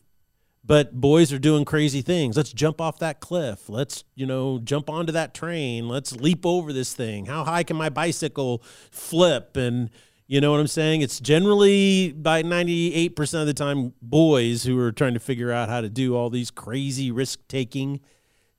but 0.63 1.00
boys 1.00 1.34
are 1.34 1.40
doing 1.40 1.66
crazy 1.66 2.01
things. 2.01 2.38
Let's 2.38 2.54
jump 2.54 2.80
off 2.80 3.00
that 3.00 3.19
cliff. 3.19 3.69
Let's 3.69 4.04
you 4.16 4.25
know 4.25 4.60
jump 4.60 4.90
onto 4.90 5.12
that 5.12 5.34
train. 5.34 5.88
Let's 5.88 6.16
leap 6.16 6.46
over 6.46 6.72
this 6.74 6.94
thing. 6.94 7.25
How 7.25 7.44
high 7.44 7.63
can 7.63 7.75
my 7.75 7.90
bicycle 7.90 8.63
flip? 8.90 9.58
And 9.58 9.90
you 10.27 10.42
know 10.42 10.51
what 10.51 10.60
I'm 10.60 10.68
saying? 10.68 11.01
It's 11.01 11.19
generally 11.19 12.12
by 12.12 12.42
98% 12.42 13.42
of 13.42 13.48
the 13.48 13.54
time 13.54 13.94
boys 14.01 14.63
who 14.63 14.80
are 14.80 14.92
trying 14.92 15.13
to 15.13 15.19
figure 15.19 15.51
out 15.51 15.69
how 15.69 15.81
to 15.81 15.89
do 15.89 16.16
all 16.16 16.30
these 16.30 16.50
crazy 16.50 17.12
risk 17.12 17.39
taking 17.48 18.00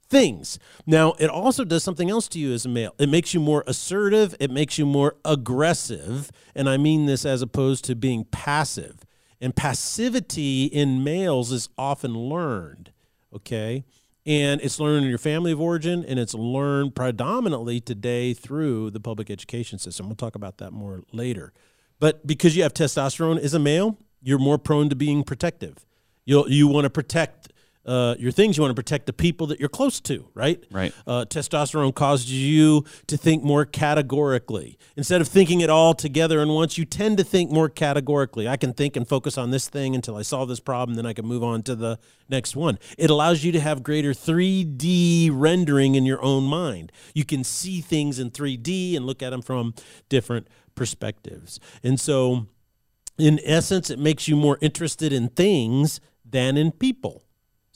things. 0.09 0.59
Now, 0.87 1.15
it 1.19 1.29
also 1.29 1.65
does 1.65 1.83
something 1.83 2.09
else 2.09 2.29
to 2.29 2.39
you 2.39 2.53
as 2.53 2.65
a 2.65 2.69
male. 2.69 2.95
It 2.99 3.09
makes 3.09 3.35
you 3.35 3.41
more 3.41 3.65
assertive, 3.67 4.37
it 4.39 4.51
makes 4.51 4.79
you 4.79 4.87
more 4.87 5.17
aggressive, 5.25 6.31
and 6.55 6.69
I 6.69 6.77
mean 6.77 7.07
this 7.07 7.25
as 7.25 7.43
opposed 7.43 7.85
to 7.87 7.97
being 7.97 8.25
passive. 8.25 9.05
And 9.41 9.55
passivity 9.55 10.67
in 10.67 11.03
males 11.03 11.51
is 11.53 11.69
often 11.77 12.15
learned, 12.15 12.93
okay? 13.35 13.85
And 14.27 14.61
it's 14.61 14.81
learned 14.81 15.05
in 15.05 15.09
your 15.09 15.19
family 15.19 15.53
of 15.53 15.61
origin, 15.61 16.05
and 16.05 16.19
it's 16.19 16.35
learned 16.35 16.97
predominantly 16.97 17.81
today 17.81 18.35
through 18.35 18.91
the 18.91 18.99
public 18.99 19.31
education 19.31 19.79
system. 19.79 20.09
We'll 20.09 20.17
talk 20.17 20.35
about 20.35 20.59
that 20.59 20.73
more 20.73 21.05
later. 21.13 21.53
But 22.01 22.27
because 22.27 22.57
you 22.57 22.65
have 22.65 22.75
testosterone 22.75 23.39
as 23.39 23.55
a 23.55 23.61
male, 23.61 23.97
you're 24.21 24.41
more 24.41 24.59
prone 24.59 24.89
to 24.89 24.97
being 24.97 25.23
protective. 25.23 25.87
You'll, 26.25 26.51
you 26.51 26.67
want 26.67 26.85
to 26.85 26.91
protect 26.91 27.53
uh, 27.87 28.17
your 28.19 28.33
things. 28.33 28.57
You 28.57 28.63
want 28.63 28.73
to 28.73 28.83
protect 28.83 29.07
the 29.07 29.13
people 29.13 29.47
that 29.49 29.61
you're 29.61 29.69
close 29.69 30.01
to, 30.01 30.29
right? 30.35 30.63
Right. 30.71 30.93
Uh, 31.07 31.25
testosterone 31.25 31.95
causes 31.95 32.33
you 32.33 32.85
to 33.07 33.17
think 33.17 33.43
more 33.43 33.65
categorically. 33.65 34.79
Instead 34.97 35.21
of 35.21 35.29
thinking 35.29 35.61
it 35.61 35.71
all 35.71 35.95
together 35.95 36.41
and 36.41 36.55
once, 36.55 36.77
you 36.77 36.85
tend 36.85 37.19
to 37.19 37.25
think 37.25 37.51
more 37.51 37.69
categorically. 37.69 38.49
I 38.49 38.57
can 38.57 38.73
think 38.73 38.97
and 38.97 39.07
focus 39.07 39.39
on 39.39 39.51
this 39.51 39.69
thing 39.69 39.95
until 39.95 40.17
I 40.17 40.23
solve 40.23 40.49
this 40.49 40.61
problem, 40.61 40.97
then 40.97 41.07
I 41.07 41.13
can 41.13 41.27
move 41.27 41.45
on 41.45 41.63
to 41.65 41.75
the 41.75 41.99
next 42.29 42.57
one. 42.57 42.79
It 42.99 43.11
allows 43.11 43.45
you 43.45 43.53
to 43.53 43.61
have 43.61 43.83
greater 43.83 44.13
3D 44.13 45.31
rendering 45.33 45.95
in 45.95 46.05
your 46.05 46.23
own 46.23 46.45
mind. 46.45 46.91
You 47.15 47.25
can 47.25 47.45
see 47.45 47.81
things 47.81 48.19
in 48.19 48.31
3D 48.31 48.97
and 48.97 49.07
look 49.07 49.23
at 49.23 49.31
them 49.31 49.43
from 49.43 49.75
different 50.09 50.49
perspectives. 50.75 51.61
And 51.83 52.01
so, 52.01 52.47
in 53.19 53.41
essence, 53.45 53.91
it 53.91 53.99
makes 53.99 54.29
you 54.29 54.37
more 54.37 54.59
interested 54.61 55.13
in 55.13 55.29
things 55.29 56.01
than 56.25 56.57
in 56.57 56.73
people. 56.73 57.26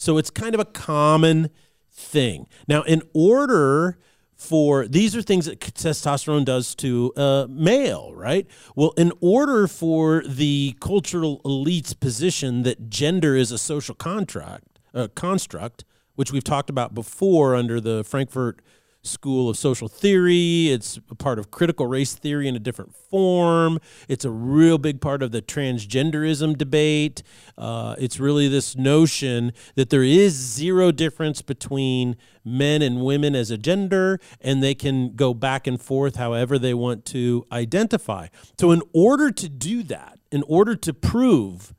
So 0.01 0.17
it's 0.17 0.31
kind 0.31 0.55
of 0.55 0.61
a 0.61 0.65
common 0.65 1.51
thing. 1.93 2.47
Now, 2.67 2.83
in 2.83 3.03
order 3.13 3.99
for 4.35 4.89
these 4.89 5.15
are 5.15 5.21
things 5.21 5.45
that 5.45 5.61
testosterone 5.61 6.47
does 6.47 6.75
to 6.77 7.13
a 7.17 7.47
male, 7.51 8.15
right? 8.15 8.47
Well, 8.75 8.95
in 8.97 9.13
order 9.21 9.67
for 9.69 10.25
the 10.27 10.75
cultural 10.81 11.43
elite's 11.45 11.93
position 11.93 12.63
that 12.63 12.89
gender 12.89 13.37
is 13.37 13.53
a 13.53 13.59
social 13.59 13.95
contract, 13.95 14.79
uh, 14.95 15.09
construct, 15.15 15.85
which 16.15 16.33
we've 16.33 16.45
talked 16.45 16.71
about 16.71 16.95
before 16.95 17.55
under 17.55 17.79
the 17.79 18.03
Frankfurt 18.03 18.63
school 19.03 19.49
of 19.49 19.57
social 19.57 19.89
theory. 19.89 20.69
It's 20.69 20.99
a 21.11 21.15
part 21.15 21.39
of 21.39 21.51
critical 21.51 21.87
race 21.87 22.15
theory 22.15 22.49
in 22.49 22.57
a 22.57 22.59
different 22.59 22.95
form. 22.95 23.81
It's 24.09 24.25
a 24.25 24.31
real 24.31 24.79
big 24.79 25.01
part 25.01 25.23
of 25.23 25.33
the 25.33 25.41
transgenderism 25.43 26.59
debate. 26.59 27.23
Uh, 27.57 27.95
it's 27.99 28.21
really 28.21 28.49
this 28.49 28.77
notion 28.77 29.53
that 29.75 29.91
there 29.91 30.03
is 30.03 30.35
zero 30.35 30.93
difference 30.93 31.43
between 31.43 32.17
men 32.45 32.83
and 32.83 33.03
women 33.03 33.35
as 33.35 33.51
a 33.51 33.59
gender, 33.59 34.19
and 34.41 34.63
they 34.63 34.75
can 34.75 35.15
go 35.15 35.35
back 35.35 35.67
and 35.67 35.81
forth 35.81 36.17
however 36.17 36.59
they 36.59 36.75
want 36.75 37.05
to 37.07 37.47
identify. 37.53 38.29
So, 38.59 38.71
in 38.71 38.83
order 38.93 39.31
to 39.31 39.49
do 39.49 39.83
that, 39.85 40.19
in 40.31 40.43
order 40.47 40.77
to 40.77 40.95
prove 40.95 41.75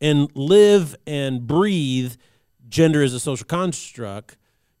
and 0.00 0.30
live 0.34 0.96
and 1.06 1.46
breathe 1.46 2.14
gender 2.68 3.02
as 3.02 3.14
a 3.14 3.20
social 3.20 3.46
construct, 3.46 4.36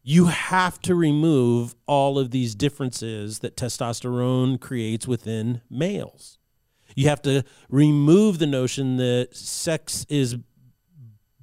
you 0.06 0.26
have 0.26 0.78
to 0.82 0.94
remove 0.94 1.74
all 1.86 2.18
of 2.18 2.30
these 2.30 2.54
differences 2.54 3.38
that 3.38 3.56
testosterone 3.56 4.60
creates 4.60 5.08
within 5.08 5.62
males. 5.70 6.38
You 6.94 7.08
have 7.08 7.22
to 7.22 7.42
remove 7.70 8.38
the 8.38 8.46
notion 8.46 8.98
that 8.98 9.30
sex 9.32 10.04
is 10.10 10.36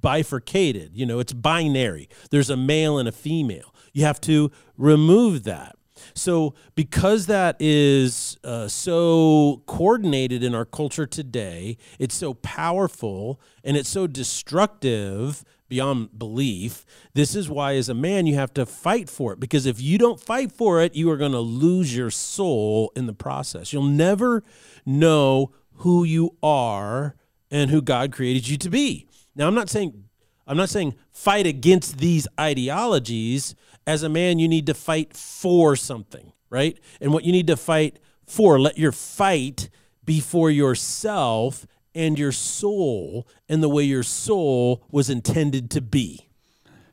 bifurcated, 0.00 0.92
you 0.94 1.04
know, 1.04 1.18
it's 1.18 1.32
binary. 1.32 2.08
There's 2.30 2.50
a 2.50 2.56
male 2.56 2.98
and 2.98 3.08
a 3.08 3.12
female. 3.12 3.74
You 3.92 4.04
have 4.04 4.20
to 4.22 4.50
remove 4.76 5.42
that. 5.44 5.76
So, 6.14 6.54
because 6.74 7.26
that 7.26 7.56
is 7.58 8.38
uh, 8.44 8.68
so 8.68 9.62
coordinated 9.66 10.42
in 10.42 10.54
our 10.54 10.64
culture 10.64 11.06
today, 11.06 11.76
it's 11.98 12.14
so 12.14 12.34
powerful 12.34 13.40
and 13.64 13.76
it's 13.76 13.88
so 13.88 14.06
destructive 14.06 15.44
beyond 15.68 16.18
belief. 16.18 16.84
This 17.14 17.34
is 17.34 17.48
why, 17.48 17.76
as 17.76 17.88
a 17.88 17.94
man, 17.94 18.26
you 18.26 18.34
have 18.34 18.52
to 18.54 18.66
fight 18.66 19.08
for 19.08 19.32
it 19.32 19.40
because 19.40 19.64
if 19.64 19.80
you 19.80 19.96
don't 19.96 20.20
fight 20.20 20.52
for 20.52 20.82
it, 20.82 20.94
you 20.94 21.10
are 21.10 21.16
going 21.16 21.32
to 21.32 21.40
lose 21.40 21.96
your 21.96 22.10
soul 22.10 22.92
in 22.94 23.06
the 23.06 23.14
process. 23.14 23.72
You'll 23.72 23.84
never 23.84 24.44
know 24.84 25.52
who 25.76 26.04
you 26.04 26.36
are 26.42 27.16
and 27.50 27.70
who 27.70 27.80
God 27.80 28.12
created 28.12 28.48
you 28.48 28.58
to 28.58 28.68
be. 28.68 29.08
Now, 29.34 29.48
I'm 29.48 29.54
not 29.54 29.70
saying 29.70 30.04
I'm 30.46 30.56
not 30.56 30.68
saying 30.68 30.94
fight 31.10 31.46
against 31.46 31.98
these 31.98 32.26
ideologies. 32.38 33.54
As 33.86 34.02
a 34.02 34.08
man, 34.08 34.38
you 34.38 34.48
need 34.48 34.66
to 34.66 34.74
fight 34.74 35.16
for 35.16 35.74
something, 35.74 36.32
right? 36.50 36.78
And 37.00 37.12
what 37.12 37.24
you 37.24 37.32
need 37.32 37.46
to 37.48 37.56
fight 37.56 37.98
for, 38.26 38.60
let 38.60 38.78
your 38.78 38.92
fight 38.92 39.68
be 40.04 40.20
for 40.20 40.50
yourself 40.50 41.66
and 41.94 42.18
your 42.18 42.32
soul 42.32 43.26
and 43.48 43.62
the 43.62 43.68
way 43.68 43.82
your 43.82 44.02
soul 44.02 44.84
was 44.90 45.10
intended 45.10 45.70
to 45.72 45.80
be. 45.80 46.28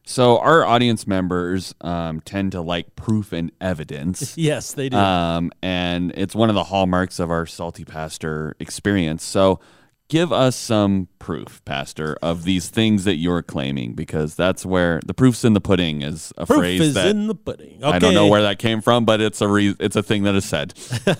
So 0.03 0.39
our 0.39 0.65
audience 0.65 1.05
members 1.05 1.75
um, 1.81 2.21
tend 2.21 2.53
to 2.53 2.61
like 2.61 2.95
proof 2.95 3.31
and 3.31 3.51
evidence. 3.61 4.35
yes, 4.37 4.73
they 4.73 4.89
do. 4.89 4.97
Um, 4.97 5.51
and 5.61 6.11
it's 6.15 6.33
one 6.33 6.49
of 6.49 6.55
the 6.55 6.63
hallmarks 6.63 7.19
of 7.19 7.29
our 7.29 7.45
salty 7.45 7.85
pastor 7.85 8.55
experience. 8.59 9.23
So 9.23 9.59
give 10.09 10.33
us 10.33 10.55
some 10.55 11.07
proof, 11.17 11.63
Pastor, 11.65 12.17
of 12.21 12.43
these 12.43 12.69
things 12.69 13.05
that 13.05 13.15
you're 13.15 13.41
claiming, 13.41 13.93
because 13.93 14.35
that's 14.35 14.65
where 14.65 14.99
the 15.05 15.13
proof's 15.13 15.45
in 15.45 15.53
the 15.53 15.61
pudding 15.61 16.01
is 16.01 16.33
a 16.37 16.45
Proof 16.45 16.59
phrase 16.59 16.81
is 16.81 16.93
that 16.95 17.07
in 17.07 17.27
the 17.27 17.35
pudding. 17.35 17.77
Okay. 17.83 17.95
I 17.95 17.99
don't 17.99 18.13
know 18.13 18.27
where 18.27 18.41
that 18.41 18.59
came 18.59 18.81
from, 18.81 19.05
but 19.05 19.21
it's 19.21 19.39
a 19.39 19.47
re- 19.47 19.75
it's 19.79 19.95
a 19.95 20.03
thing 20.03 20.23
that 20.23 20.35
is 20.35 20.45
said. 20.45 20.73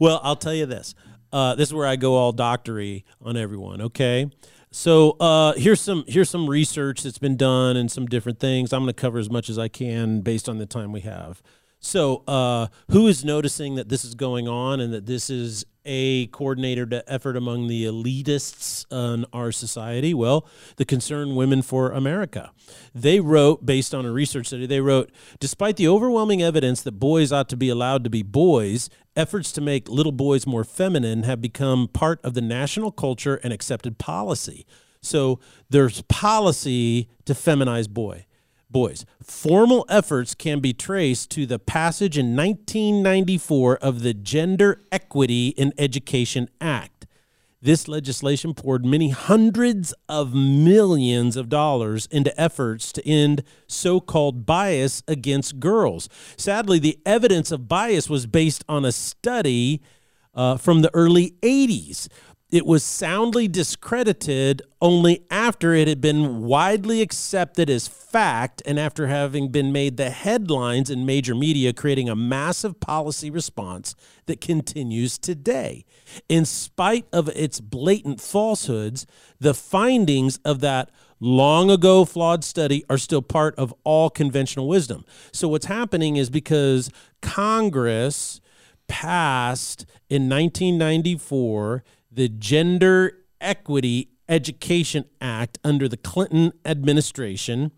Well, 0.00 0.20
I'll 0.22 0.36
tell 0.36 0.54
you 0.54 0.66
this. 0.66 0.94
Uh, 1.32 1.54
this 1.54 1.68
is 1.68 1.74
where 1.74 1.86
I 1.86 1.96
go 1.96 2.14
all 2.14 2.32
doctory 2.32 3.04
on 3.20 3.36
everyone. 3.36 3.80
Okay. 3.80 4.30
So 4.70 5.12
uh, 5.20 5.54
here's 5.54 5.80
some 5.80 6.04
here's 6.08 6.30
some 6.30 6.48
research 6.48 7.02
that's 7.02 7.18
been 7.18 7.36
done 7.36 7.76
and 7.76 7.90
some 7.90 8.06
different 8.06 8.40
things. 8.40 8.72
I'm 8.72 8.82
going 8.82 8.88
to 8.88 9.00
cover 9.00 9.18
as 9.18 9.30
much 9.30 9.48
as 9.48 9.58
I 9.58 9.68
can 9.68 10.20
based 10.20 10.48
on 10.48 10.58
the 10.58 10.66
time 10.66 10.92
we 10.92 11.00
have. 11.00 11.42
So 11.80 12.24
uh, 12.26 12.68
who 12.90 13.06
is 13.06 13.24
noticing 13.24 13.74
that 13.76 13.88
this 13.88 14.04
is 14.04 14.14
going 14.14 14.48
on 14.48 14.80
and 14.80 14.92
that 14.92 15.06
this 15.06 15.28
is 15.28 15.64
a 15.84 16.26
coordinated 16.28 17.02
effort 17.06 17.36
among 17.36 17.66
the 17.66 17.84
elitists 17.84 18.84
in 18.90 19.24
our 19.32 19.52
society? 19.52 20.14
Well, 20.14 20.46
the 20.76 20.84
Concerned 20.84 21.36
Women 21.36 21.62
for 21.62 21.90
America. 21.90 22.50
They 22.94 23.20
wrote, 23.20 23.64
based 23.66 23.94
on 23.94 24.06
a 24.06 24.12
research 24.12 24.46
study, 24.46 24.66
they 24.66 24.80
wrote, 24.80 25.10
despite 25.40 25.76
the 25.76 25.88
overwhelming 25.88 26.42
evidence 26.42 26.82
that 26.82 26.92
boys 26.92 27.32
ought 27.32 27.48
to 27.50 27.56
be 27.56 27.68
allowed 27.68 28.04
to 28.04 28.10
be 28.10 28.22
boys, 28.22 28.90
efforts 29.16 29.52
to 29.52 29.60
make 29.60 29.88
little 29.88 30.12
boys 30.12 30.46
more 30.46 30.64
feminine 30.64 31.22
have 31.24 31.40
become 31.40 31.88
part 31.88 32.20
of 32.24 32.34
the 32.34 32.40
national 32.40 32.90
culture 32.90 33.36
and 33.42 33.52
accepted 33.52 33.98
policy. 33.98 34.66
So 35.02 35.38
there's 35.68 36.02
policy 36.02 37.08
to 37.26 37.34
feminize 37.34 37.88
boy 37.88 38.26
boys. 38.74 39.06
Formal 39.22 39.86
efforts 39.88 40.34
can 40.34 40.58
be 40.58 40.74
traced 40.74 41.30
to 41.30 41.46
the 41.46 41.60
passage 41.60 42.18
in 42.18 42.36
1994 42.36 43.76
of 43.76 44.02
the 44.02 44.12
Gender 44.12 44.80
Equity 44.90 45.50
in 45.50 45.72
Education 45.78 46.50
Act. 46.60 47.06
This 47.62 47.86
legislation 47.86 48.52
poured 48.52 48.84
many 48.84 49.10
hundreds 49.10 49.94
of 50.08 50.34
millions 50.34 51.36
of 51.36 51.48
dollars 51.48 52.06
into 52.10 52.38
efforts 52.38 52.92
to 52.92 53.08
end 53.08 53.44
so 53.68 54.00
called 54.00 54.44
bias 54.44 55.04
against 55.06 55.60
girls. 55.60 56.08
Sadly, 56.36 56.80
the 56.80 56.98
evidence 57.06 57.52
of 57.52 57.68
bias 57.68 58.10
was 58.10 58.26
based 58.26 58.64
on 58.68 58.84
a 58.84 58.92
study 58.92 59.80
uh, 60.34 60.56
from 60.56 60.82
the 60.82 60.90
early 60.92 61.36
80s 61.42 62.08
it 62.54 62.64
was 62.64 62.84
soundly 62.84 63.48
discredited 63.48 64.62
only 64.80 65.26
after 65.28 65.74
it 65.74 65.88
had 65.88 66.00
been 66.00 66.44
widely 66.44 67.02
accepted 67.02 67.68
as 67.68 67.88
fact 67.88 68.62
and 68.64 68.78
after 68.78 69.08
having 69.08 69.48
been 69.48 69.72
made 69.72 69.96
the 69.96 70.10
headlines 70.10 70.88
in 70.88 71.04
major 71.04 71.34
media, 71.34 71.72
creating 71.72 72.08
a 72.08 72.14
massive 72.14 72.78
policy 72.78 73.28
response 73.28 73.96
that 74.26 74.40
continues 74.40 75.18
today. 75.18 75.84
In 76.28 76.44
spite 76.44 77.08
of 77.12 77.28
its 77.30 77.58
blatant 77.58 78.20
falsehoods, 78.20 79.04
the 79.40 79.52
findings 79.52 80.36
of 80.44 80.60
that 80.60 80.92
long 81.18 81.72
ago 81.72 82.04
flawed 82.04 82.44
study 82.44 82.84
are 82.88 82.98
still 82.98 83.22
part 83.22 83.56
of 83.56 83.74
all 83.82 84.10
conventional 84.10 84.68
wisdom. 84.68 85.04
So, 85.32 85.48
what's 85.48 85.66
happening 85.66 86.14
is 86.14 86.30
because 86.30 86.88
Congress 87.20 88.40
passed 88.86 89.86
in 90.08 90.28
1994 90.28 91.82
the 92.14 92.28
Gender 92.28 93.18
Equity 93.40 94.10
Education 94.28 95.04
Act 95.20 95.58
under 95.64 95.88
the 95.88 95.96
Clinton 95.96 96.52
administration. 96.64 97.72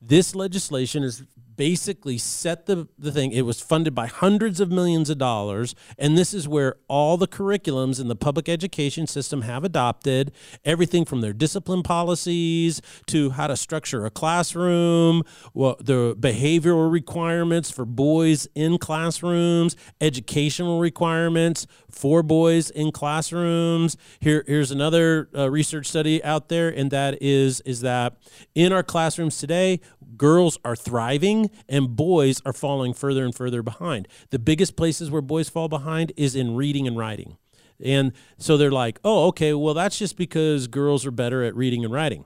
This 0.00 0.34
legislation 0.34 1.02
is 1.02 1.22
basically 1.56 2.18
set 2.18 2.66
the, 2.66 2.88
the 2.98 3.12
thing. 3.12 3.32
It 3.32 3.42
was 3.42 3.60
funded 3.60 3.94
by 3.94 4.06
hundreds 4.06 4.60
of 4.60 4.70
millions 4.70 5.10
of 5.10 5.18
dollars. 5.18 5.74
And 5.98 6.16
this 6.16 6.34
is 6.34 6.46
where 6.46 6.76
all 6.88 7.16
the 7.16 7.28
curriculums 7.28 8.00
in 8.00 8.08
the 8.08 8.16
public 8.16 8.48
education 8.48 9.06
system 9.06 9.42
have 9.42 9.64
adopted 9.64 10.32
everything 10.64 11.04
from 11.04 11.20
their 11.20 11.32
discipline 11.32 11.82
policies 11.82 12.80
to 13.06 13.30
how 13.30 13.46
to 13.46 13.56
structure 13.56 14.06
a 14.06 14.10
classroom, 14.10 15.22
the 15.54 16.16
behavioral 16.18 16.90
requirements 16.90 17.70
for 17.70 17.84
boys 17.84 18.46
in 18.54 18.78
classrooms, 18.78 19.76
educational 20.00 20.80
requirements 20.80 21.66
for 21.90 22.22
boys 22.22 22.70
in 22.70 22.92
classrooms. 22.92 23.96
Here, 24.20 24.44
here's 24.46 24.70
another 24.70 25.28
uh, 25.34 25.50
research 25.50 25.86
study 25.86 26.22
out 26.22 26.48
there, 26.48 26.68
and 26.68 26.90
that 26.90 27.22
is, 27.22 27.60
is 27.62 27.80
that 27.80 28.16
in 28.54 28.72
our 28.72 28.82
classrooms 28.82 29.38
today, 29.38 29.80
girls 30.16 30.58
are 30.64 30.76
thriving 30.76 31.50
and 31.68 31.96
boys 31.96 32.40
are 32.44 32.52
falling 32.52 32.94
further 32.94 33.24
and 33.24 33.34
further 33.34 33.62
behind. 33.62 34.08
The 34.30 34.38
biggest 34.38 34.76
places 34.76 35.10
where 35.10 35.22
boys 35.22 35.48
fall 35.48 35.68
behind 35.68 36.12
is 36.16 36.34
in 36.34 36.56
reading 36.56 36.86
and 36.86 36.96
writing. 36.96 37.36
And 37.82 38.12
so 38.38 38.56
they're 38.56 38.70
like, 38.70 38.98
oh, 39.04 39.26
okay, 39.28 39.52
well, 39.52 39.74
that's 39.74 39.98
just 39.98 40.16
because 40.16 40.66
girls 40.66 41.04
are 41.04 41.10
better 41.10 41.42
at 41.42 41.54
reading 41.54 41.84
and 41.84 41.92
writing. 41.92 42.24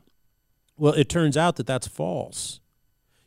Well, 0.76 0.94
it 0.94 1.08
turns 1.08 1.36
out 1.36 1.56
that 1.56 1.66
that's 1.66 1.88
false. 1.88 2.60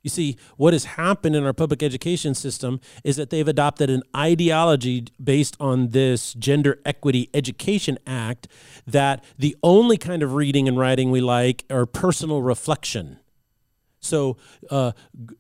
You 0.03 0.10
see, 0.10 0.36
what 0.58 0.74
has 0.74 0.84
happened 0.84 1.36
in 1.36 1.46
our 1.46 1.53
public 1.53 1.82
education 1.82 2.36
system 2.36 2.82
is 3.05 3.15
that 3.15 3.29
they've 3.29 3.48
adopted 3.48 3.89
an 3.89 4.03
ideology 4.15 5.05
based 5.24 5.55
on 5.62 5.89
this 5.89 6.34
Gender 6.34 6.79
Equity 6.86 7.29
Education 7.34 7.98
Act 8.05 8.50
that 8.86 9.24
the 9.39 9.55
only 9.63 9.98
kind 9.98 10.22
of 10.22 10.34
reading 10.34 10.67
and 10.67 10.77
writing 10.77 11.10
we 11.10 11.22
like 11.22 11.63
are 11.70 11.86
personal 11.86 12.41
reflection. 12.41 13.20
So, 14.03 14.38
uh, 14.69 14.91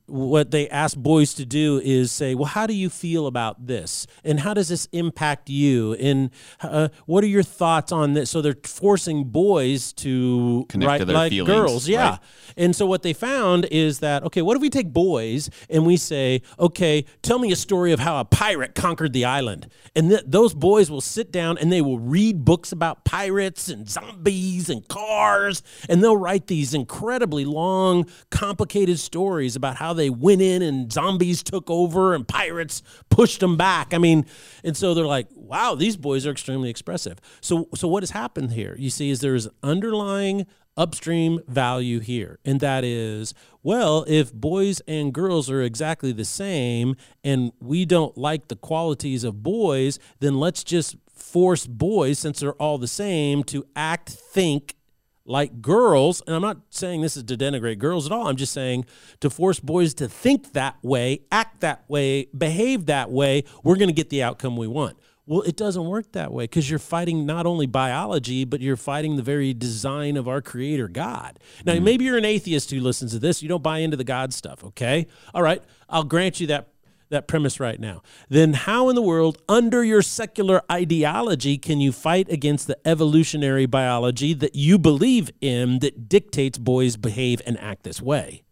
what 0.05 0.51
they 0.51 0.69
ask 0.69 0.97
boys 0.97 1.33
to 1.35 1.45
do 1.45 1.81
is 1.83 2.11
say, 2.11 2.35
Well, 2.35 2.45
how 2.45 2.67
do 2.67 2.73
you 2.73 2.89
feel 2.89 3.27
about 3.27 3.67
this? 3.67 4.07
And 4.23 4.39
how 4.39 4.53
does 4.53 4.69
this 4.69 4.87
impact 4.91 5.49
you? 5.49 5.93
And 5.93 6.29
uh, 6.61 6.89
what 7.05 7.23
are 7.23 7.27
your 7.27 7.43
thoughts 7.43 7.91
on 7.91 8.13
this? 8.13 8.29
So, 8.29 8.41
they're 8.41 8.55
forcing 8.63 9.25
boys 9.25 9.93
to 9.93 10.65
Connect 10.69 10.87
write 10.87 10.97
to 10.99 11.05
their 11.05 11.15
like 11.15 11.31
feelings, 11.31 11.55
girls. 11.55 11.87
Yeah. 11.87 12.09
right? 12.09 12.19
And 12.57 12.75
so, 12.75 12.85
what 12.85 13.01
they 13.01 13.13
found 13.13 13.65
is 13.65 13.99
that, 13.99 14.23
okay, 14.23 14.41
what 14.41 14.55
if 14.55 14.61
we 14.61 14.69
take 14.69 14.93
boys 14.93 15.49
and 15.69 15.85
we 15.85 15.97
say, 15.97 16.41
Okay, 16.59 17.05
tell 17.21 17.39
me 17.39 17.51
a 17.51 17.55
story 17.55 17.91
of 17.91 17.99
how 17.99 18.19
a 18.19 18.25
pirate 18.25 18.75
conquered 18.75 19.13
the 19.13 19.25
island? 19.25 19.69
And 19.95 20.09
th- 20.09 20.23
those 20.25 20.53
boys 20.53 20.89
will 20.89 21.01
sit 21.01 21.31
down 21.31 21.57
and 21.57 21.71
they 21.71 21.81
will 21.81 21.99
read 21.99 22.45
books 22.45 22.71
about 22.71 23.05
pirates 23.05 23.69
and 23.69 23.89
zombies 23.89 24.69
and 24.69 24.87
cars, 24.87 25.63
and 25.89 26.03
they'll 26.03 26.17
write 26.17 26.47
these 26.47 26.73
incredibly 26.73 27.45
long, 27.45 28.07
complicated 28.53 28.99
stories 28.99 29.55
about 29.55 29.77
how 29.77 29.93
they 29.93 30.11
went 30.11 30.39
in 30.39 30.61
and 30.61 30.93
zombies 30.93 31.41
took 31.41 31.71
over 31.71 32.13
and 32.13 32.27
pirates 32.27 32.83
pushed 33.09 33.39
them 33.39 33.57
back. 33.57 33.95
I 33.95 33.97
mean, 33.97 34.27
and 34.63 34.77
so 34.77 34.93
they're 34.93 35.07
like, 35.07 35.25
wow, 35.33 35.73
these 35.73 35.97
boys 35.97 36.27
are 36.27 36.29
extremely 36.29 36.69
expressive. 36.69 37.17
So, 37.41 37.67
so 37.73 37.87
what 37.87 38.03
has 38.03 38.11
happened 38.11 38.51
here? 38.51 38.75
You 38.77 38.91
see, 38.91 39.09
is 39.09 39.21
there's 39.21 39.47
underlying 39.63 40.45
upstream 40.77 41.39
value 41.47 41.99
here. 41.99 42.37
And 42.45 42.59
that 42.59 42.83
is, 42.83 43.33
well, 43.63 44.05
if 44.07 44.31
boys 44.31 44.81
and 44.87 45.11
girls 45.11 45.49
are 45.49 45.63
exactly 45.63 46.11
the 46.11 46.23
same 46.23 46.95
and 47.23 47.53
we 47.59 47.85
don't 47.85 48.15
like 48.15 48.49
the 48.49 48.55
qualities 48.55 49.23
of 49.23 49.41
boys, 49.41 49.97
then 50.19 50.39
let's 50.39 50.63
just 50.63 50.95
force 51.11 51.65
boys, 51.65 52.19
since 52.19 52.39
they're 52.39 52.53
all 52.53 52.77
the 52.77 52.87
same, 52.87 53.43
to 53.45 53.65
act, 53.75 54.09
think, 54.09 54.75
like 55.25 55.61
girls, 55.61 56.21
and 56.27 56.35
I'm 56.35 56.41
not 56.41 56.57
saying 56.69 57.01
this 57.01 57.15
is 57.15 57.23
to 57.23 57.37
denigrate 57.37 57.79
girls 57.79 58.05
at 58.05 58.11
all. 58.11 58.27
I'm 58.27 58.35
just 58.35 58.53
saying 58.53 58.85
to 59.21 59.29
force 59.29 59.59
boys 59.59 59.93
to 59.95 60.07
think 60.07 60.53
that 60.53 60.77
way, 60.81 61.21
act 61.31 61.61
that 61.61 61.83
way, 61.87 62.27
behave 62.37 62.87
that 62.87 63.09
way, 63.09 63.43
we're 63.63 63.77
going 63.77 63.89
to 63.89 63.93
get 63.93 64.09
the 64.09 64.21
outcome 64.21 64.57
we 64.57 64.67
want. 64.67 64.97
Well, 65.25 65.41
it 65.43 65.55
doesn't 65.55 65.85
work 65.85 66.11
that 66.11 66.33
way 66.33 66.43
because 66.43 66.69
you're 66.69 66.79
fighting 66.79 67.25
not 67.25 67.45
only 67.45 67.65
biology, 67.65 68.43
but 68.43 68.59
you're 68.59 68.75
fighting 68.75 69.15
the 69.15 69.21
very 69.21 69.53
design 69.53 70.17
of 70.17 70.27
our 70.27 70.41
creator, 70.41 70.89
God. 70.89 71.39
Now, 71.65 71.75
mm. 71.75 71.81
maybe 71.81 72.03
you're 72.03 72.17
an 72.17 72.25
atheist 72.25 72.71
who 72.71 72.81
listens 72.81 73.13
to 73.13 73.19
this. 73.19 73.41
You 73.41 73.47
don't 73.47 73.63
buy 73.63 73.77
into 73.77 73.95
the 73.95 74.03
God 74.03 74.33
stuff, 74.33 74.65
okay? 74.65 75.07
All 75.33 75.41
right, 75.41 75.63
I'll 75.87 76.03
grant 76.03 76.41
you 76.41 76.47
that 76.47 76.72
that 77.13 77.27
premise 77.27 77.59
right 77.59 77.79
now. 77.79 78.01
Then 78.29 78.53
how 78.53 78.89
in 78.89 78.95
the 78.95 79.01
world 79.01 79.37
under 79.47 79.83
your 79.83 80.01
secular 80.01 80.61
ideology 80.71 81.57
can 81.57 81.79
you 81.79 81.91
fight 81.91 82.29
against 82.29 82.67
the 82.67 82.77
evolutionary 82.87 83.65
biology 83.65 84.33
that 84.33 84.55
you 84.55 84.77
believe 84.77 85.31
in 85.41 85.79
that 85.79 86.09
dictates 86.09 86.57
boys 86.57 86.97
behave 86.97 87.41
and 87.45 87.59
act 87.59 87.83
this 87.83 88.01
way? 88.01 88.43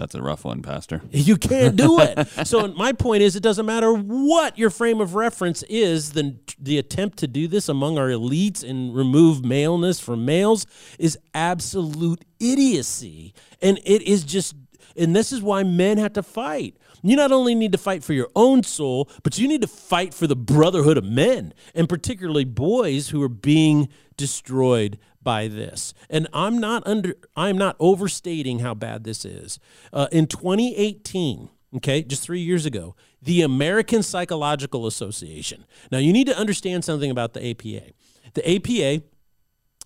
That's 0.00 0.14
a 0.14 0.22
rough 0.22 0.46
one, 0.46 0.62
Pastor. 0.62 1.02
You 1.10 1.36
can't 1.36 1.76
do 1.76 2.00
it. 2.00 2.26
so 2.46 2.68
my 2.68 2.92
point 2.92 3.22
is, 3.22 3.36
it 3.36 3.42
doesn't 3.42 3.66
matter 3.66 3.92
what 3.92 4.56
your 4.56 4.70
frame 4.70 5.00
of 5.00 5.14
reference 5.14 5.62
is. 5.64 6.12
The 6.12 6.36
the 6.58 6.78
attempt 6.78 7.18
to 7.18 7.26
do 7.26 7.46
this 7.46 7.68
among 7.68 7.98
our 7.98 8.08
elites 8.08 8.68
and 8.68 8.94
remove 8.94 9.44
maleness 9.44 10.00
from 10.00 10.24
males 10.24 10.66
is 10.98 11.18
absolute 11.34 12.24
idiocy, 12.40 13.34
and 13.60 13.78
it 13.84 14.02
is 14.02 14.24
just. 14.24 14.54
And 14.96 15.14
this 15.14 15.32
is 15.32 15.42
why 15.42 15.62
men 15.62 15.98
have 15.98 16.12
to 16.14 16.22
fight. 16.22 16.76
You 17.02 17.16
not 17.16 17.32
only 17.32 17.54
need 17.54 17.72
to 17.72 17.78
fight 17.78 18.04
for 18.04 18.12
your 18.12 18.28
own 18.36 18.62
soul, 18.62 19.08
but 19.22 19.38
you 19.38 19.48
need 19.48 19.62
to 19.62 19.68
fight 19.68 20.12
for 20.12 20.26
the 20.26 20.36
brotherhood 20.36 20.98
of 20.98 21.04
men, 21.04 21.54
and 21.74 21.88
particularly 21.88 22.44
boys 22.44 23.08
who 23.08 23.22
are 23.22 23.28
being 23.28 23.88
destroyed 24.16 24.98
by 25.22 25.48
this. 25.48 25.94
And 26.08 26.28
I'm 26.32 26.58
not 26.58 26.86
under 26.86 27.14
I'm 27.36 27.58
not 27.58 27.76
overstating 27.78 28.60
how 28.60 28.74
bad 28.74 29.04
this 29.04 29.24
is. 29.24 29.58
Uh, 29.92 30.08
in 30.12 30.26
2018, 30.26 31.48
okay, 31.76 32.02
just 32.02 32.22
3 32.22 32.40
years 32.40 32.66
ago, 32.66 32.94
the 33.22 33.42
American 33.42 34.02
Psychological 34.02 34.86
Association. 34.86 35.64
Now 35.90 35.98
you 35.98 36.12
need 36.12 36.26
to 36.26 36.36
understand 36.36 36.84
something 36.84 37.10
about 37.10 37.34
the 37.34 37.50
APA. 37.50 37.92
The 38.34 38.56
APA 38.56 39.04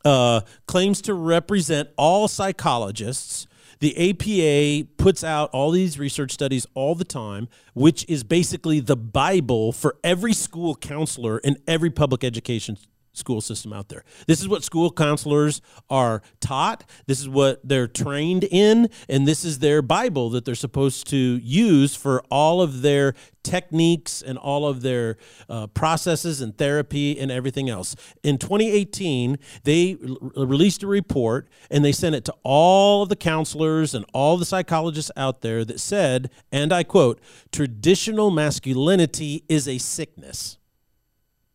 uh, 0.04 0.40
claims 0.66 1.00
to 1.02 1.14
represent 1.14 1.88
all 1.96 2.28
psychologists. 2.28 3.46
The 3.84 4.10
APA 4.10 4.88
puts 4.96 5.22
out 5.22 5.50
all 5.50 5.70
these 5.70 5.98
research 5.98 6.32
studies 6.32 6.66
all 6.72 6.94
the 6.94 7.04
time, 7.04 7.50
which 7.74 8.06
is 8.08 8.24
basically 8.24 8.80
the 8.80 8.96
Bible 8.96 9.72
for 9.72 9.98
every 10.02 10.32
school 10.32 10.74
counselor 10.74 11.36
in 11.36 11.58
every 11.68 11.90
public 11.90 12.24
education 12.24 12.78
school 13.14 13.40
system 13.40 13.72
out 13.72 13.88
there. 13.88 14.04
This 14.26 14.40
is 14.40 14.48
what 14.48 14.62
school 14.64 14.90
counselors 14.90 15.60
are 15.88 16.22
taught. 16.40 16.84
This 17.06 17.20
is 17.20 17.28
what 17.28 17.66
they're 17.66 17.88
trained 17.88 18.44
in. 18.44 18.90
And 19.08 19.26
this 19.26 19.44
is 19.44 19.60
their 19.60 19.82
Bible 19.82 20.30
that 20.30 20.44
they're 20.44 20.54
supposed 20.54 21.06
to 21.08 21.16
use 21.16 21.94
for 21.94 22.22
all 22.30 22.60
of 22.60 22.82
their 22.82 23.14
techniques 23.44 24.22
and 24.22 24.36
all 24.36 24.66
of 24.66 24.82
their 24.82 25.16
uh, 25.48 25.68
processes 25.68 26.40
and 26.40 26.56
therapy 26.58 27.18
and 27.18 27.30
everything 27.30 27.70
else. 27.70 27.94
In 28.24 28.38
2018, 28.38 29.38
they 29.62 29.96
r- 30.02 30.46
released 30.46 30.82
a 30.82 30.86
report 30.86 31.48
and 31.70 31.84
they 31.84 31.92
sent 31.92 32.14
it 32.14 32.24
to 32.24 32.34
all 32.42 33.02
of 33.02 33.10
the 33.10 33.16
counselors 33.16 33.94
and 33.94 34.04
all 34.12 34.36
the 34.36 34.44
psychologists 34.44 35.10
out 35.16 35.42
there 35.42 35.64
that 35.64 35.78
said, 35.78 36.30
and 36.50 36.72
I 36.72 36.82
quote, 36.82 37.20
traditional 37.52 38.30
masculinity 38.30 39.44
is 39.48 39.68
a 39.68 39.78
sickness. 39.78 40.58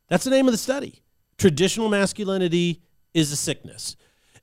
That's 0.08 0.24
the 0.24 0.32
name 0.32 0.48
of 0.48 0.54
the 0.54 0.58
study 0.58 1.02
traditional 1.40 1.90
masculinity 1.90 2.82
is 3.14 3.32
a 3.32 3.36
sickness. 3.36 3.96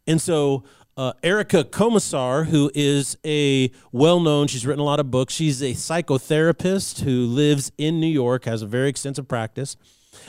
And 0.07 0.20
so 0.20 0.64
uh, 0.97 1.12
Erica 1.23 1.62
Komisar, 1.62 2.47
who 2.47 2.70
is 2.75 3.18
a 3.25 3.70
well 3.92 4.18
known, 4.18 4.49
she's 4.49 4.66
written 4.66 4.81
a 4.81 4.85
lot 4.85 4.99
of 4.99 5.11
books. 5.11 5.35
She's 5.35 5.62
a 5.62 5.73
psychotherapist 5.73 7.03
who 7.03 7.27
lives 7.27 7.70
in 7.77 8.01
New 8.01 8.07
York, 8.07 8.47
has 8.47 8.62
a 8.62 8.66
very 8.66 8.88
extensive 8.88 9.29
practice. 9.29 9.77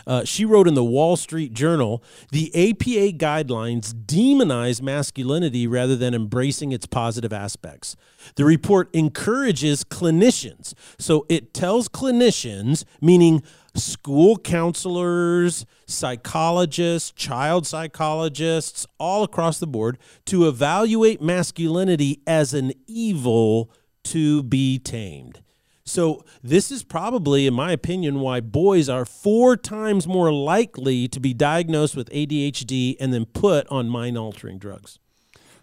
Uh, 0.06 0.26
she 0.26 0.46
wrote 0.46 0.68
in 0.68 0.74
the 0.74 0.84
Wall 0.84 1.16
Street 1.16 1.54
Journal 1.54 2.04
the 2.32 2.52
APA 2.54 3.18
guidelines 3.18 3.94
demonize 3.94 4.82
masculinity 4.82 5.66
rather 5.68 5.96
than 5.96 6.14
embracing 6.14 6.74
its 6.74 6.86
positive 6.86 7.34
aspects. 7.34 7.96
The 8.36 8.46
report 8.46 8.94
encourages 8.94 9.84
clinicians. 9.86 10.74
So 11.00 11.26
it 11.30 11.54
tells 11.54 11.88
clinicians, 11.88 12.84
meaning 13.02 13.42
school 13.78 14.38
counselors, 14.38 15.66
psychologists, 15.86 17.12
child 17.12 17.66
psychologists, 17.66 18.86
all 19.00 19.24
across 19.24 19.60
the 19.60 19.68
board, 19.68 19.98
to 20.26 20.48
evaluate 20.48 21.22
masculinity 21.22 22.22
as 22.28 22.54
an 22.54 22.74
evil 22.88 23.72
to 24.04 24.44
be 24.44 24.80
tamed. 24.80 25.42
So, 25.84 26.26
this 26.44 26.70
is 26.70 26.84
probably, 26.84 27.48
in 27.48 27.54
my 27.54 27.72
opinion, 27.72 28.20
why 28.20 28.42
boys 28.42 28.90
are 28.90 29.06
four 29.06 29.56
times 29.56 30.06
more 30.06 30.34
likely 30.34 31.08
to 31.08 31.20
be 31.20 31.34
diagnosed 31.34 31.96
with 31.96 32.10
ADHD 32.10 32.98
and 33.00 33.14
then 33.14 33.24
put 33.26 33.66
on 33.70 33.88
mind 33.88 34.18
altering 34.18 34.58
drugs. 34.58 35.00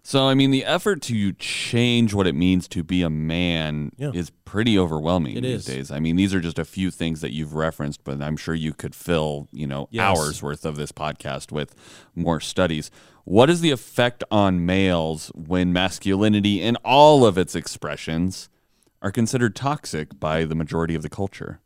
So, 0.06 0.28
I 0.28 0.34
mean, 0.34 0.50
the 0.50 0.66
effort 0.66 1.00
to 1.02 1.32
change 1.32 2.12
what 2.12 2.26
it 2.26 2.34
means 2.34 2.68
to 2.68 2.84
be 2.84 3.00
a 3.00 3.08
man 3.08 3.90
yeah. 3.96 4.10
is 4.12 4.28
pretty 4.44 4.78
overwhelming 4.78 5.38
it 5.38 5.40
these 5.40 5.60
is. 5.60 5.64
days. 5.64 5.90
I 5.90 5.98
mean, 5.98 6.16
these 6.16 6.34
are 6.34 6.40
just 6.40 6.58
a 6.58 6.64
few 6.66 6.90
things 6.90 7.22
that 7.22 7.32
you've 7.32 7.54
referenced, 7.54 8.04
but 8.04 8.20
I'm 8.20 8.36
sure 8.36 8.54
you 8.54 8.74
could 8.74 8.94
fill, 8.94 9.48
you 9.50 9.66
know, 9.66 9.88
yes. 9.90 10.02
hours 10.02 10.42
worth 10.42 10.66
of 10.66 10.76
this 10.76 10.92
podcast 10.92 11.52
with 11.52 11.74
more 12.14 12.38
studies. 12.38 12.90
What 13.24 13.48
is 13.48 13.62
the 13.62 13.70
effect 13.70 14.22
on 14.30 14.66
males 14.66 15.32
when 15.34 15.72
masculinity 15.72 16.60
in 16.60 16.76
all 16.84 17.24
of 17.24 17.38
its 17.38 17.54
expressions 17.54 18.50
are 19.00 19.10
considered 19.10 19.56
toxic 19.56 20.20
by 20.20 20.44
the 20.44 20.54
majority 20.54 20.94
of 20.94 21.00
the 21.00 21.08
culture? 21.08 21.60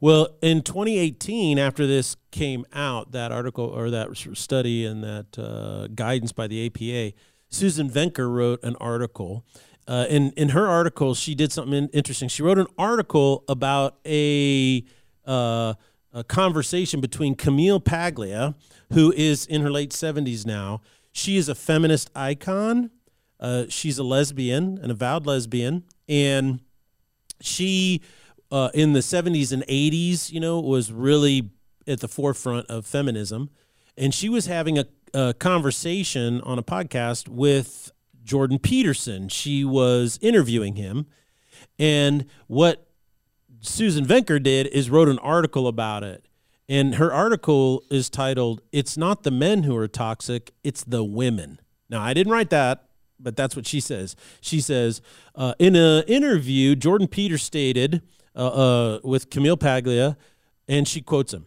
Well, 0.00 0.30
in 0.40 0.62
2018, 0.62 1.58
after 1.58 1.86
this 1.86 2.16
came 2.30 2.64
out, 2.72 3.12
that 3.12 3.30
article 3.30 3.66
or 3.66 3.90
that 3.90 4.16
study 4.34 4.84
and 4.84 5.04
that 5.04 5.38
uh, 5.38 5.88
guidance 5.94 6.32
by 6.32 6.48
the 6.48 6.66
APA, 6.66 7.14
Susan 7.52 7.90
Venker 7.90 8.32
wrote 8.32 8.62
an 8.64 8.76
article. 8.76 9.44
Uh, 9.86 10.06
in 10.08 10.32
in 10.36 10.50
her 10.50 10.66
article, 10.66 11.14
she 11.14 11.34
did 11.34 11.52
something 11.52 11.88
interesting. 11.92 12.28
She 12.28 12.42
wrote 12.42 12.58
an 12.58 12.66
article 12.78 13.44
about 13.48 13.98
a, 14.06 14.84
uh, 15.26 15.74
a 16.12 16.24
conversation 16.24 17.00
between 17.00 17.34
Camille 17.34 17.80
Paglia, 17.80 18.54
who 18.92 19.12
is 19.12 19.44
in 19.46 19.60
her 19.62 19.70
late 19.70 19.90
70s 19.90 20.46
now. 20.46 20.80
She 21.12 21.36
is 21.36 21.48
a 21.48 21.54
feminist 21.54 22.10
icon. 22.14 22.90
Uh, 23.38 23.64
she's 23.68 23.98
a 23.98 24.04
lesbian, 24.04 24.78
an 24.78 24.90
avowed 24.90 25.26
lesbian, 25.26 25.84
and 26.08 26.60
she 27.40 28.00
uh, 28.52 28.70
in 28.72 28.92
the 28.92 29.00
70s 29.00 29.52
and 29.52 29.66
80s, 29.66 30.30
you 30.30 30.38
know, 30.38 30.60
was 30.60 30.92
really 30.92 31.50
at 31.86 32.00
the 32.00 32.08
forefront 32.08 32.66
of 32.68 32.86
feminism, 32.86 33.50
and 33.96 34.14
she 34.14 34.28
was 34.28 34.46
having 34.46 34.78
a 34.78 34.86
a 35.14 35.34
conversation 35.34 36.40
on 36.42 36.58
a 36.58 36.62
podcast 36.62 37.28
with 37.28 37.92
Jordan 38.24 38.58
Peterson. 38.58 39.28
She 39.28 39.64
was 39.64 40.18
interviewing 40.22 40.76
him. 40.76 41.06
And 41.78 42.26
what 42.46 42.88
Susan 43.60 44.06
Venker 44.06 44.42
did 44.42 44.66
is 44.68 44.90
wrote 44.90 45.08
an 45.08 45.18
article 45.18 45.68
about 45.68 46.02
it. 46.02 46.26
And 46.68 46.94
her 46.94 47.12
article 47.12 47.82
is 47.90 48.08
titled, 48.08 48.62
It's 48.72 48.96
Not 48.96 49.24
the 49.24 49.30
Men 49.30 49.64
Who 49.64 49.76
Are 49.76 49.88
Toxic, 49.88 50.52
It's 50.64 50.84
the 50.84 51.04
Women. 51.04 51.60
Now, 51.90 52.00
I 52.00 52.14
didn't 52.14 52.32
write 52.32 52.50
that, 52.50 52.88
but 53.20 53.36
that's 53.36 53.54
what 53.54 53.66
she 53.66 53.80
says. 53.80 54.16
She 54.40 54.60
says, 54.60 55.02
uh, 55.34 55.54
In 55.58 55.76
an 55.76 56.04
interview, 56.04 56.74
Jordan 56.74 57.08
Peters 57.08 57.42
stated 57.42 58.02
uh, 58.34 58.46
uh, 58.46 59.00
with 59.04 59.28
Camille 59.28 59.56
Paglia, 59.56 60.16
and 60.68 60.88
she 60.88 61.02
quotes 61.02 61.34
him 61.34 61.46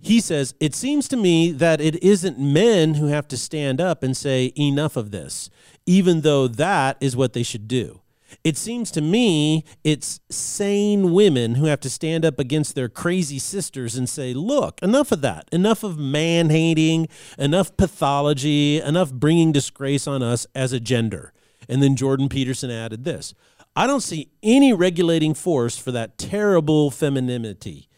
he 0.00 0.20
says, 0.20 0.54
It 0.60 0.74
seems 0.74 1.08
to 1.08 1.16
me 1.16 1.50
that 1.52 1.80
it 1.80 2.02
isn't 2.02 2.38
men 2.38 2.94
who 2.94 3.06
have 3.06 3.28
to 3.28 3.36
stand 3.36 3.80
up 3.80 4.02
and 4.02 4.16
say, 4.16 4.52
enough 4.56 4.96
of 4.96 5.10
this, 5.10 5.50
even 5.86 6.20
though 6.20 6.48
that 6.48 6.96
is 7.00 7.16
what 7.16 7.32
they 7.32 7.42
should 7.42 7.68
do. 7.68 8.00
It 8.42 8.56
seems 8.56 8.90
to 8.92 9.00
me 9.00 9.64
it's 9.84 10.20
sane 10.30 11.12
women 11.12 11.54
who 11.56 11.66
have 11.66 11.80
to 11.80 11.90
stand 11.90 12.24
up 12.24 12.38
against 12.38 12.74
their 12.74 12.88
crazy 12.88 13.38
sisters 13.38 13.96
and 13.96 14.08
say, 14.08 14.34
look, 14.34 14.80
enough 14.82 15.12
of 15.12 15.20
that. 15.22 15.48
Enough 15.52 15.84
of 15.84 15.98
man 15.98 16.50
hating, 16.50 17.08
enough 17.38 17.76
pathology, 17.76 18.80
enough 18.80 19.12
bringing 19.12 19.52
disgrace 19.52 20.06
on 20.06 20.22
us 20.22 20.46
as 20.54 20.72
a 20.72 20.80
gender. 20.80 21.32
And 21.68 21.82
then 21.82 21.96
Jordan 21.96 22.28
Peterson 22.28 22.70
added 22.70 23.04
this 23.04 23.34
I 23.74 23.86
don't 23.86 24.00
see 24.00 24.30
any 24.42 24.72
regulating 24.72 25.34
force 25.34 25.78
for 25.78 25.92
that 25.92 26.18
terrible 26.18 26.90
femininity. 26.90 27.88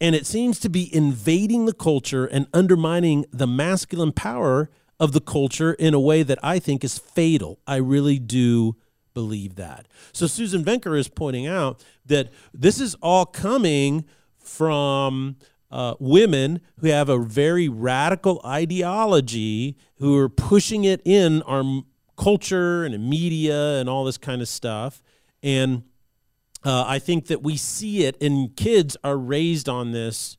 And 0.00 0.14
it 0.14 0.26
seems 0.26 0.58
to 0.60 0.70
be 0.70 0.94
invading 0.94 1.66
the 1.66 1.74
culture 1.74 2.24
and 2.24 2.46
undermining 2.54 3.26
the 3.32 3.46
masculine 3.46 4.12
power 4.12 4.70
of 4.98 5.12
the 5.12 5.20
culture 5.20 5.72
in 5.74 5.94
a 5.94 6.00
way 6.00 6.22
that 6.22 6.38
I 6.42 6.58
think 6.58 6.84
is 6.84 6.98
fatal. 6.98 7.58
I 7.66 7.76
really 7.76 8.18
do 8.18 8.76
believe 9.14 9.56
that. 9.56 9.86
So 10.12 10.26
Susan 10.26 10.64
Venker 10.64 10.98
is 10.98 11.08
pointing 11.08 11.46
out 11.46 11.84
that 12.06 12.30
this 12.54 12.80
is 12.80 12.94
all 12.96 13.26
coming 13.26 14.04
from 14.38 15.36
uh, 15.70 15.94
women 15.98 16.60
who 16.80 16.88
have 16.88 17.08
a 17.08 17.18
very 17.18 17.68
radical 17.68 18.40
ideology 18.44 19.76
who 19.98 20.16
are 20.16 20.28
pushing 20.28 20.84
it 20.84 21.00
in 21.04 21.42
our 21.42 21.82
culture 22.16 22.84
and 22.84 23.08
media 23.08 23.78
and 23.78 23.88
all 23.88 24.04
this 24.04 24.18
kind 24.18 24.42
of 24.42 24.48
stuff. 24.48 25.02
And 25.42 25.84
uh, 26.64 26.84
I 26.86 26.98
think 26.98 27.26
that 27.26 27.42
we 27.42 27.56
see 27.56 28.04
it, 28.04 28.20
and 28.22 28.54
kids 28.56 28.96
are 29.02 29.16
raised 29.16 29.68
on 29.68 29.92
this 29.92 30.36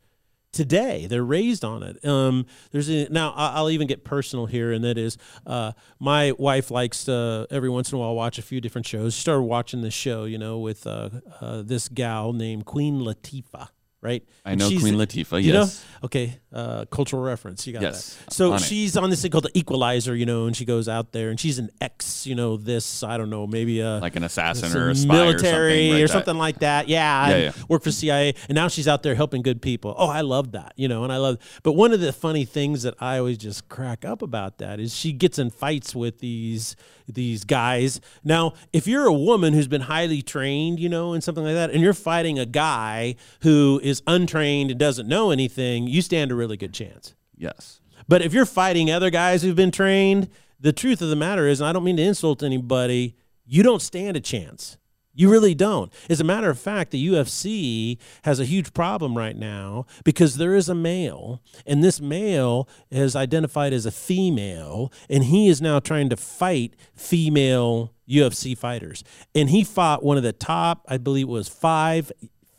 today. 0.51 1.07
They're 1.07 1.23
raised 1.23 1.63
on 1.63 1.83
it. 1.83 2.03
Um, 2.05 2.45
there's 2.71 2.89
a, 2.89 3.07
now 3.09 3.33
I'll 3.35 3.69
even 3.69 3.87
get 3.87 4.03
personal 4.03 4.45
here, 4.45 4.71
and 4.71 4.83
that 4.83 4.97
is 4.97 5.17
uh, 5.45 5.71
my 5.99 6.33
wife 6.33 6.71
likes 6.71 7.05
to 7.05 7.47
every 7.49 7.69
once 7.69 7.91
in 7.91 7.97
a 7.97 7.99
while 7.99 8.15
watch 8.15 8.37
a 8.37 8.41
few 8.41 8.61
different 8.61 8.85
shows. 8.85 9.13
She 9.13 9.21
started 9.21 9.43
watching 9.43 9.81
this 9.81 9.93
show, 9.93 10.25
you 10.25 10.37
know, 10.37 10.59
with 10.59 10.85
uh, 10.85 11.09
uh, 11.39 11.61
this 11.63 11.87
gal 11.89 12.33
named 12.33 12.65
Queen 12.65 12.99
Latifah 12.99 13.69
right? 14.01 14.23
I 14.45 14.55
know 14.55 14.67
Queen 14.67 14.95
Latifah. 14.95 15.41
You 15.41 15.53
know? 15.53 15.59
Yes. 15.61 15.85
Okay. 16.03 16.39
Uh, 16.51 16.85
cultural 16.85 17.21
reference. 17.21 17.65
You 17.67 17.73
got 17.73 17.81
Yes, 17.83 18.15
that. 18.15 18.33
So 18.33 18.51
on 18.51 18.55
it. 18.57 18.61
she's 18.63 18.97
on 18.97 19.09
this 19.09 19.21
thing 19.21 19.31
called 19.31 19.45
the 19.45 19.57
Equalizer, 19.57 20.15
you 20.15 20.25
know, 20.25 20.47
and 20.47 20.55
she 20.55 20.65
goes 20.65 20.89
out 20.89 21.11
there 21.11 21.29
and 21.29 21.39
she's 21.39 21.59
an 21.59 21.69
ex, 21.79 22.25
you 22.27 22.35
know, 22.35 22.57
this, 22.57 23.03
I 23.03 23.17
don't 23.17 23.29
know, 23.29 23.45
maybe 23.47 23.79
a 23.79 23.99
Like 23.99 24.15
an 24.15 24.23
assassin 24.23 24.75
or 24.75 24.89
a 24.89 24.95
spy 24.95 25.13
military 25.13 25.91
or 26.01 26.03
or 26.03 26.07
something. 26.07 26.25
something, 26.25 26.37
like 26.37 26.59
that. 26.59 26.87
Yeah, 26.89 27.29
Yeah, 27.29 27.37
yeah. 27.37 27.51
Worked 27.69 27.83
for 27.85 27.91
CIA, 27.91 28.33
and 28.49 28.55
now 28.55 28.67
she's 28.67 28.87
out 28.87 29.03
there 29.03 29.15
helping 29.15 29.43
good 29.43 29.61
people. 29.61 29.93
Oh, 29.97 30.07
I 30.09 30.21
love 30.21 30.51
that, 30.53 30.73
you 30.75 30.87
know, 30.87 31.03
and 31.03 31.13
I 31.13 31.17
love. 31.17 31.37
But 31.63 31.73
one 31.73 31.93
of 31.93 31.99
the 32.01 32.11
funny 32.11 32.43
things 32.45 32.83
that 32.83 32.95
I 32.99 33.17
always 33.19 33.37
just 33.37 33.69
crack 33.69 34.03
up 34.03 34.21
about 34.21 34.57
that 34.57 34.79
is 34.79 34.93
she 34.95 35.13
gets 35.13 35.37
in 35.39 35.51
fights 35.51 35.95
with 35.95 36.19
these 36.19 36.75
these 37.07 37.43
guys. 37.43 37.99
Now, 38.23 38.53
if 38.71 38.87
you're 38.87 39.05
a 39.05 39.13
woman 39.13 39.53
who's 39.53 39.67
been 39.67 39.81
highly 39.81 40.21
trained, 40.21 40.79
you 40.79 40.87
know, 40.87 41.11
and 41.13 41.21
something 41.21 41.43
like 41.43 41.55
that, 41.55 41.71
and 41.71 41.81
you're 41.81 41.93
fighting 41.93 42.39
a 42.39 42.45
guy 42.45 43.15
who 43.41 43.81
is 43.83 43.90
untrained 44.07 44.71
and 44.71 44.79
doesn't 44.79 45.07
know 45.07 45.31
anything, 45.31 45.87
you 45.87 46.01
stand 46.01 46.31
a 46.31 46.35
really 46.35 46.57
good 46.57 46.73
chance. 46.73 47.15
Yes. 47.35 47.81
But 48.07 48.21
if 48.21 48.33
you're 48.33 48.45
fighting 48.45 48.91
other 48.91 49.09
guys 49.09 49.41
who've 49.41 49.55
been 49.55 49.71
trained, 49.71 50.29
the 50.59 50.73
truth 50.73 51.01
of 51.01 51.09
the 51.09 51.15
matter 51.15 51.47
is, 51.47 51.59
and 51.59 51.67
I 51.67 51.73
don't 51.73 51.83
mean 51.83 51.97
to 51.97 52.03
insult 52.03 52.43
anybody, 52.43 53.15
you 53.45 53.63
don't 53.63 53.81
stand 53.81 54.15
a 54.15 54.21
chance. 54.21 54.77
You 55.13 55.29
really 55.29 55.53
don't. 55.53 55.91
As 56.09 56.21
a 56.21 56.23
matter 56.23 56.49
of 56.49 56.57
fact, 56.57 56.91
the 56.91 57.07
UFC 57.09 57.97
has 58.23 58.39
a 58.39 58.45
huge 58.45 58.73
problem 58.73 59.17
right 59.17 59.35
now 59.35 59.85
because 60.05 60.37
there 60.37 60.55
is 60.55 60.69
a 60.69 60.75
male, 60.75 61.41
and 61.65 61.83
this 61.83 61.99
male 61.99 62.69
is 62.89 63.15
identified 63.15 63.73
as 63.73 63.85
a 63.85 63.91
female, 63.91 64.91
and 65.09 65.25
he 65.25 65.49
is 65.49 65.61
now 65.61 65.79
trying 65.79 66.09
to 66.09 66.17
fight 66.17 66.75
female 66.95 67.93
UFC 68.09 68.57
fighters. 68.57 69.03
And 69.35 69.49
he 69.49 69.65
fought 69.65 70.03
one 70.03 70.15
of 70.15 70.23
the 70.23 70.31
top, 70.31 70.85
I 70.87 70.97
believe 70.97 71.27
it 71.27 71.31
was 71.31 71.49
five 71.49 72.11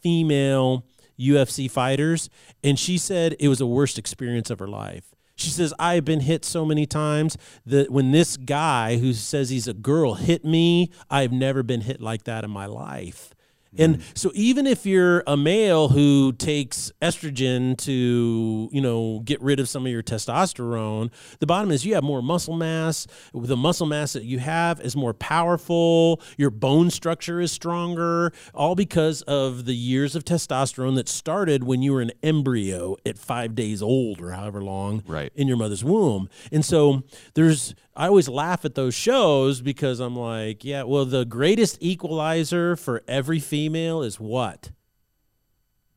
female 0.02 0.84
UFC 1.18 1.70
fighters, 1.70 2.28
and 2.62 2.78
she 2.78 2.98
said 2.98 3.36
it 3.38 3.48
was 3.48 3.58
the 3.58 3.66
worst 3.66 3.98
experience 3.98 4.50
of 4.50 4.58
her 4.58 4.68
life. 4.68 5.14
She 5.34 5.50
says, 5.50 5.72
I've 5.78 6.04
been 6.04 6.20
hit 6.20 6.44
so 6.44 6.64
many 6.64 6.86
times 6.86 7.36
that 7.66 7.90
when 7.90 8.12
this 8.12 8.36
guy 8.36 8.98
who 8.98 9.12
says 9.12 9.50
he's 9.50 9.66
a 9.66 9.74
girl 9.74 10.14
hit 10.14 10.44
me, 10.44 10.90
I've 11.10 11.32
never 11.32 11.62
been 11.62 11.80
hit 11.80 12.00
like 12.00 12.24
that 12.24 12.44
in 12.44 12.50
my 12.50 12.66
life. 12.66 13.34
And 13.78 13.96
mm-hmm. 13.96 14.10
so 14.14 14.30
even 14.34 14.66
if 14.66 14.84
you're 14.84 15.22
a 15.26 15.36
male 15.36 15.88
who 15.88 16.32
takes 16.32 16.92
estrogen 17.00 17.76
to, 17.78 18.68
you 18.70 18.80
know, 18.80 19.20
get 19.24 19.40
rid 19.40 19.60
of 19.60 19.68
some 19.68 19.86
of 19.86 19.92
your 19.92 20.02
testosterone, 20.02 21.10
the 21.38 21.46
bottom 21.46 21.70
is 21.70 21.86
you 21.86 21.94
have 21.94 22.04
more 22.04 22.22
muscle 22.22 22.56
mass. 22.56 23.06
The 23.32 23.56
muscle 23.56 23.86
mass 23.86 24.12
that 24.12 24.24
you 24.24 24.38
have 24.40 24.80
is 24.80 24.94
more 24.94 25.14
powerful. 25.14 26.20
Your 26.36 26.50
bone 26.50 26.90
structure 26.90 27.40
is 27.40 27.50
stronger, 27.50 28.32
all 28.54 28.74
because 28.74 29.22
of 29.22 29.64
the 29.64 29.74
years 29.74 30.14
of 30.14 30.24
testosterone 30.24 30.94
that 30.96 31.08
started 31.08 31.64
when 31.64 31.82
you 31.82 31.92
were 31.92 32.02
an 32.02 32.12
embryo 32.22 32.96
at 33.06 33.18
5 33.18 33.54
days 33.54 33.82
old 33.82 34.20
or 34.20 34.32
however 34.32 34.62
long 34.62 35.02
Right. 35.06 35.32
in 35.34 35.48
your 35.48 35.56
mother's 35.56 35.84
womb. 35.84 36.28
And 36.50 36.64
so 36.64 37.04
there's 37.34 37.74
I 37.94 38.06
always 38.06 38.26
laugh 38.26 38.64
at 38.64 38.74
those 38.74 38.94
shows 38.94 39.60
because 39.60 40.00
I'm 40.00 40.16
like, 40.16 40.64
yeah, 40.64 40.82
well 40.82 41.04
the 41.04 41.24
greatest 41.24 41.78
equalizer 41.80 42.74
for 42.76 43.02
every 43.06 43.38
female 43.38 43.61
is 43.68 44.20
what? 44.20 44.70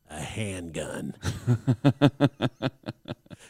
A 0.10 0.20
handgun. 0.20 1.16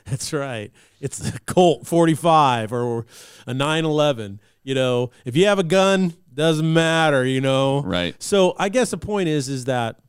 That's 0.05 0.31
right. 0.31 0.71
It's 1.01 1.17
the 1.17 1.39
Colt 1.45 1.87
45 1.87 2.71
or 2.71 3.05
a 3.45 3.53
911. 3.53 4.39
You 4.63 4.75
know, 4.75 5.11
if 5.25 5.35
you 5.35 5.47
have 5.47 5.59
a 5.59 5.63
gun, 5.63 6.13
doesn't 6.33 6.71
matter, 6.71 7.25
you 7.25 7.41
know. 7.41 7.81
Right. 7.81 8.15
So 8.21 8.55
I 8.57 8.69
guess 8.69 8.91
the 8.91 8.97
point 8.97 9.29
is 9.29 9.49
is 9.49 9.65
that 9.65 9.99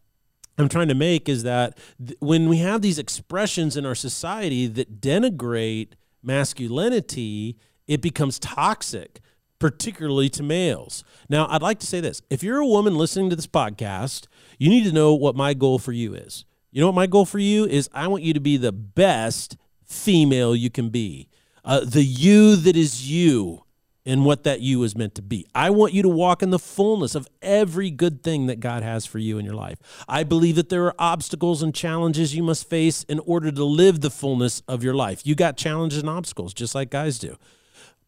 I'm 0.58 0.68
trying 0.68 0.88
to 0.88 0.94
make 0.94 1.28
is 1.28 1.42
that 1.44 1.78
th- 2.04 2.18
when 2.20 2.48
we 2.48 2.58
have 2.58 2.82
these 2.82 2.98
expressions 2.98 3.76
in 3.76 3.86
our 3.86 3.94
society 3.94 4.66
that 4.66 5.00
denigrate 5.00 5.90
masculinity, 6.22 7.56
it 7.86 8.00
becomes 8.00 8.38
toxic, 8.38 9.20
particularly 9.58 10.28
to 10.30 10.42
males. 10.42 11.04
Now, 11.28 11.46
I'd 11.48 11.62
like 11.62 11.78
to 11.80 11.86
say 11.86 12.00
this 12.00 12.22
if 12.30 12.42
you're 12.42 12.58
a 12.58 12.66
woman 12.66 12.96
listening 12.96 13.30
to 13.30 13.36
this 13.36 13.46
podcast, 13.46 14.26
you 14.58 14.68
need 14.68 14.84
to 14.84 14.92
know 14.92 15.14
what 15.14 15.36
my 15.36 15.54
goal 15.54 15.78
for 15.78 15.92
you 15.92 16.14
is. 16.14 16.44
You 16.72 16.80
know 16.80 16.88
what 16.88 16.94
my 16.94 17.06
goal 17.06 17.24
for 17.24 17.38
you 17.38 17.64
is? 17.64 17.88
I 17.92 18.06
want 18.08 18.22
you 18.22 18.34
to 18.34 18.40
be 18.40 18.56
the 18.56 18.72
best 18.72 19.56
female 19.84 20.54
you 20.54 20.68
can 20.68 20.90
be, 20.90 21.28
uh, 21.64 21.80
the 21.80 22.02
you 22.02 22.56
that 22.56 22.76
is 22.76 23.10
you 23.10 23.62
and 24.06 24.24
what 24.24 24.44
that 24.44 24.60
you 24.60 24.82
is 24.84 24.96
meant 24.96 25.14
to 25.16 25.22
be. 25.22 25.46
I 25.54 25.70
want 25.70 25.92
you 25.92 26.02
to 26.02 26.08
walk 26.08 26.42
in 26.42 26.50
the 26.50 26.60
fullness 26.60 27.14
of 27.14 27.26
every 27.42 27.90
good 27.90 28.22
thing 28.22 28.46
that 28.46 28.60
God 28.60 28.84
has 28.84 29.04
for 29.04 29.18
you 29.18 29.36
in 29.36 29.44
your 29.44 29.54
life. 29.54 29.78
I 30.08 30.22
believe 30.22 30.54
that 30.56 30.68
there 30.68 30.84
are 30.84 30.94
obstacles 30.98 31.62
and 31.62 31.74
challenges 31.74 32.34
you 32.34 32.44
must 32.44 32.70
face 32.70 33.02
in 33.04 33.18
order 33.20 33.50
to 33.50 33.64
live 33.64 34.00
the 34.00 34.10
fullness 34.10 34.62
of 34.68 34.84
your 34.84 34.94
life. 34.94 35.26
You 35.26 35.34
got 35.34 35.56
challenges 35.56 35.98
and 35.98 36.08
obstacles 36.08 36.54
just 36.54 36.74
like 36.74 36.88
guys 36.88 37.18
do. 37.18 37.36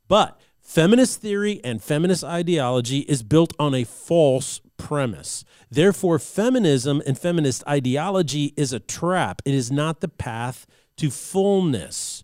But 0.07 0.41
feminist 0.69 1.23
theory 1.23 1.63
and 1.65 1.83
feminist 1.83 2.23
ideology 2.23 2.99
is 2.99 3.23
built 3.23 3.55
on 3.59 3.75
a 3.75 3.85
false 3.85 4.61
premise. 4.77 5.43
Therefore, 5.71 6.19
feminism 6.19 7.03
and 7.07 7.19
feminist 7.19 7.67
ideology 7.67 8.53
is 8.55 8.75
a 8.75 8.79
trap. 8.79 9.41
It 9.47 9.55
is 9.55 9.73
not 9.73 10.01
the 10.01 10.09
path 10.09 10.67
to 10.99 11.11
fullness. 11.11 12.23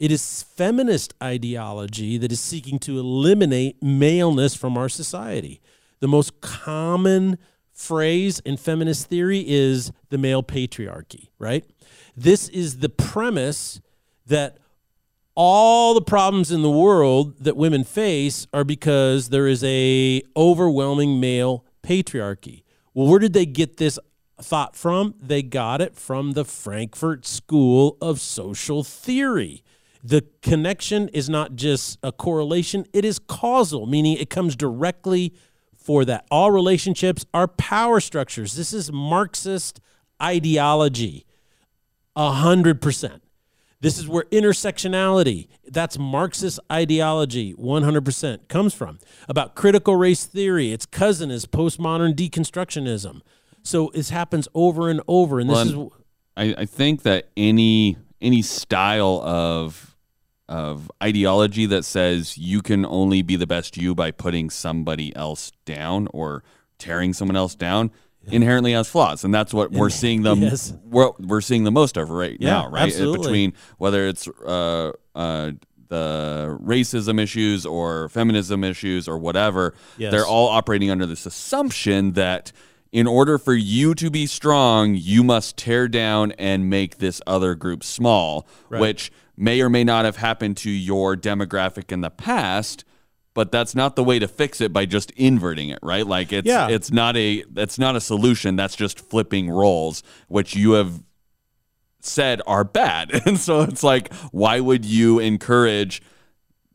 It 0.00 0.10
is 0.10 0.42
feminist 0.42 1.14
ideology 1.22 2.18
that 2.18 2.32
is 2.32 2.40
seeking 2.40 2.80
to 2.80 2.98
eliminate 2.98 3.80
maleness 3.80 4.56
from 4.56 4.76
our 4.76 4.88
society. 4.88 5.60
The 6.00 6.08
most 6.08 6.40
common 6.40 7.38
phrase 7.70 8.40
in 8.40 8.56
feminist 8.56 9.06
theory 9.06 9.44
is 9.46 9.92
the 10.10 10.18
male 10.18 10.42
patriarchy, 10.42 11.28
right? 11.38 11.64
This 12.16 12.48
is 12.48 12.78
the 12.78 12.88
premise 12.88 13.80
that 14.26 14.58
all 15.34 15.94
the 15.94 16.02
problems 16.02 16.52
in 16.52 16.62
the 16.62 16.70
world 16.70 17.38
that 17.40 17.56
women 17.56 17.84
face 17.84 18.46
are 18.52 18.64
because 18.64 19.30
there 19.30 19.46
is 19.46 19.64
a 19.64 20.22
overwhelming 20.36 21.18
male 21.18 21.64
patriarchy. 21.82 22.62
Well, 22.92 23.08
where 23.08 23.18
did 23.18 23.32
they 23.32 23.46
get 23.46 23.76
this 23.76 23.98
thought 24.40 24.76
from? 24.76 25.14
They 25.20 25.42
got 25.42 25.80
it 25.80 25.96
from 25.96 26.32
the 26.32 26.44
Frankfurt 26.44 27.26
School 27.26 27.96
of 28.00 28.20
Social 28.20 28.84
Theory. 28.84 29.64
The 30.02 30.24
connection 30.42 31.08
is 31.08 31.28
not 31.28 31.56
just 31.56 31.98
a 32.02 32.12
correlation, 32.12 32.84
it 32.92 33.04
is 33.04 33.18
causal, 33.18 33.86
meaning 33.86 34.16
it 34.18 34.30
comes 34.30 34.54
directly 34.54 35.34
for 35.74 36.04
that. 36.04 36.26
All 36.30 36.50
relationships 36.50 37.24
are 37.34 37.48
power 37.48 38.00
structures. 38.00 38.54
This 38.54 38.72
is 38.72 38.92
Marxist 38.92 39.80
ideology. 40.22 41.26
A 42.14 42.30
hundred 42.30 42.80
percent. 42.80 43.23
This 43.84 43.98
is 43.98 44.08
where 44.08 44.24
intersectionality, 44.24 45.48
that's 45.66 45.98
Marxist 45.98 46.58
ideology, 46.72 47.52
100% 47.54 48.48
comes 48.48 48.72
from. 48.72 48.98
About 49.28 49.54
critical 49.54 49.94
race 49.94 50.24
theory, 50.24 50.72
its 50.72 50.86
cousin 50.86 51.30
is 51.30 51.44
postmodern 51.44 52.14
deconstructionism. 52.14 53.20
So 53.62 53.90
this 53.92 54.08
happens 54.08 54.48
over 54.54 54.88
and 54.88 55.02
over. 55.06 55.38
And 55.38 55.50
this 55.50 55.72
Well, 55.74 55.86
is, 55.86 55.92
I, 56.56 56.62
I 56.62 56.64
think 56.64 57.02
that 57.02 57.28
any 57.36 57.98
any 58.22 58.40
style 58.40 59.20
of 59.22 59.94
of 60.48 60.90
ideology 61.02 61.66
that 61.66 61.84
says 61.84 62.38
you 62.38 62.62
can 62.62 62.84
only 62.86 63.20
be 63.22 63.36
the 63.36 63.46
best 63.46 63.76
you 63.76 63.94
by 63.94 64.10
putting 64.10 64.50
somebody 64.50 65.14
else 65.14 65.52
down 65.66 66.08
or 66.12 66.42
tearing 66.78 67.12
someone 67.12 67.36
else 67.36 67.54
down 67.54 67.90
inherently 68.30 68.72
has 68.72 68.88
flaws 68.88 69.24
and 69.24 69.32
that's 69.34 69.52
what 69.54 69.70
we're 69.72 69.90
seeing 70.02 70.22
them 70.22 70.40
Yes. 70.42 70.72
we're, 70.84 71.10
we're 71.18 71.40
seeing 71.40 71.64
the 71.64 71.70
most 71.72 71.96
of 71.96 72.10
right 72.10 72.36
Yeah, 72.40 72.50
now 72.50 72.68
right 72.70 72.82
absolutely. 72.84 73.18
between 73.26 73.52
whether 73.78 74.06
it's 74.06 74.26
uh, 74.28 74.92
uh, 75.14 75.52
the 75.88 76.58
racism 76.62 77.20
issues 77.20 77.64
or 77.66 78.08
feminism 78.08 78.64
issues 78.64 79.06
or 79.06 79.18
whatever, 79.18 79.74
Yes. 79.98 80.10
they're 80.12 80.26
all 80.26 80.48
operating 80.48 80.90
under 80.90 81.06
this 81.06 81.26
assumption 81.26 82.12
that 82.12 82.52
in 82.90 83.06
order 83.06 83.38
for 83.38 83.54
you 83.54 83.94
to 83.96 84.10
be 84.10 84.26
strong, 84.26 84.94
you 84.94 85.22
must 85.22 85.56
tear 85.56 85.86
down 85.88 86.32
and 86.32 86.70
make 86.70 86.98
this 86.98 87.20
other 87.26 87.54
group 87.54 87.84
small, 87.84 88.46
Right. 88.70 88.80
which 88.80 89.12
may 89.36 89.60
or 89.60 89.68
may 89.68 89.84
not 89.84 90.04
have 90.04 90.16
happened 90.16 90.56
to 90.58 90.70
your 90.70 91.16
demographic 91.16 91.92
in 91.92 92.00
the 92.00 92.10
past. 92.10 92.84
But 93.34 93.50
that's 93.50 93.74
not 93.74 93.96
the 93.96 94.04
way 94.04 94.20
to 94.20 94.28
fix 94.28 94.60
it 94.60 94.72
by 94.72 94.86
just 94.86 95.10
inverting 95.12 95.68
it, 95.68 95.80
right? 95.82 96.06
Like 96.06 96.32
it's 96.32 96.46
Yeah. 96.46 96.68
it's 96.68 96.92
not 96.92 97.16
a 97.16 97.44
that's 97.50 97.78
not 97.78 97.96
a 97.96 98.00
solution. 98.00 98.54
That's 98.56 98.76
just 98.76 99.00
flipping 99.00 99.50
roles, 99.50 100.02
which 100.28 100.54
you 100.54 100.72
have 100.72 101.02
said 102.00 102.40
are 102.46 102.64
bad. 102.64 103.10
And 103.26 103.38
so 103.38 103.62
it's 103.62 103.82
like, 103.82 104.12
why 104.30 104.60
would 104.60 104.84
you 104.84 105.18
encourage 105.18 106.00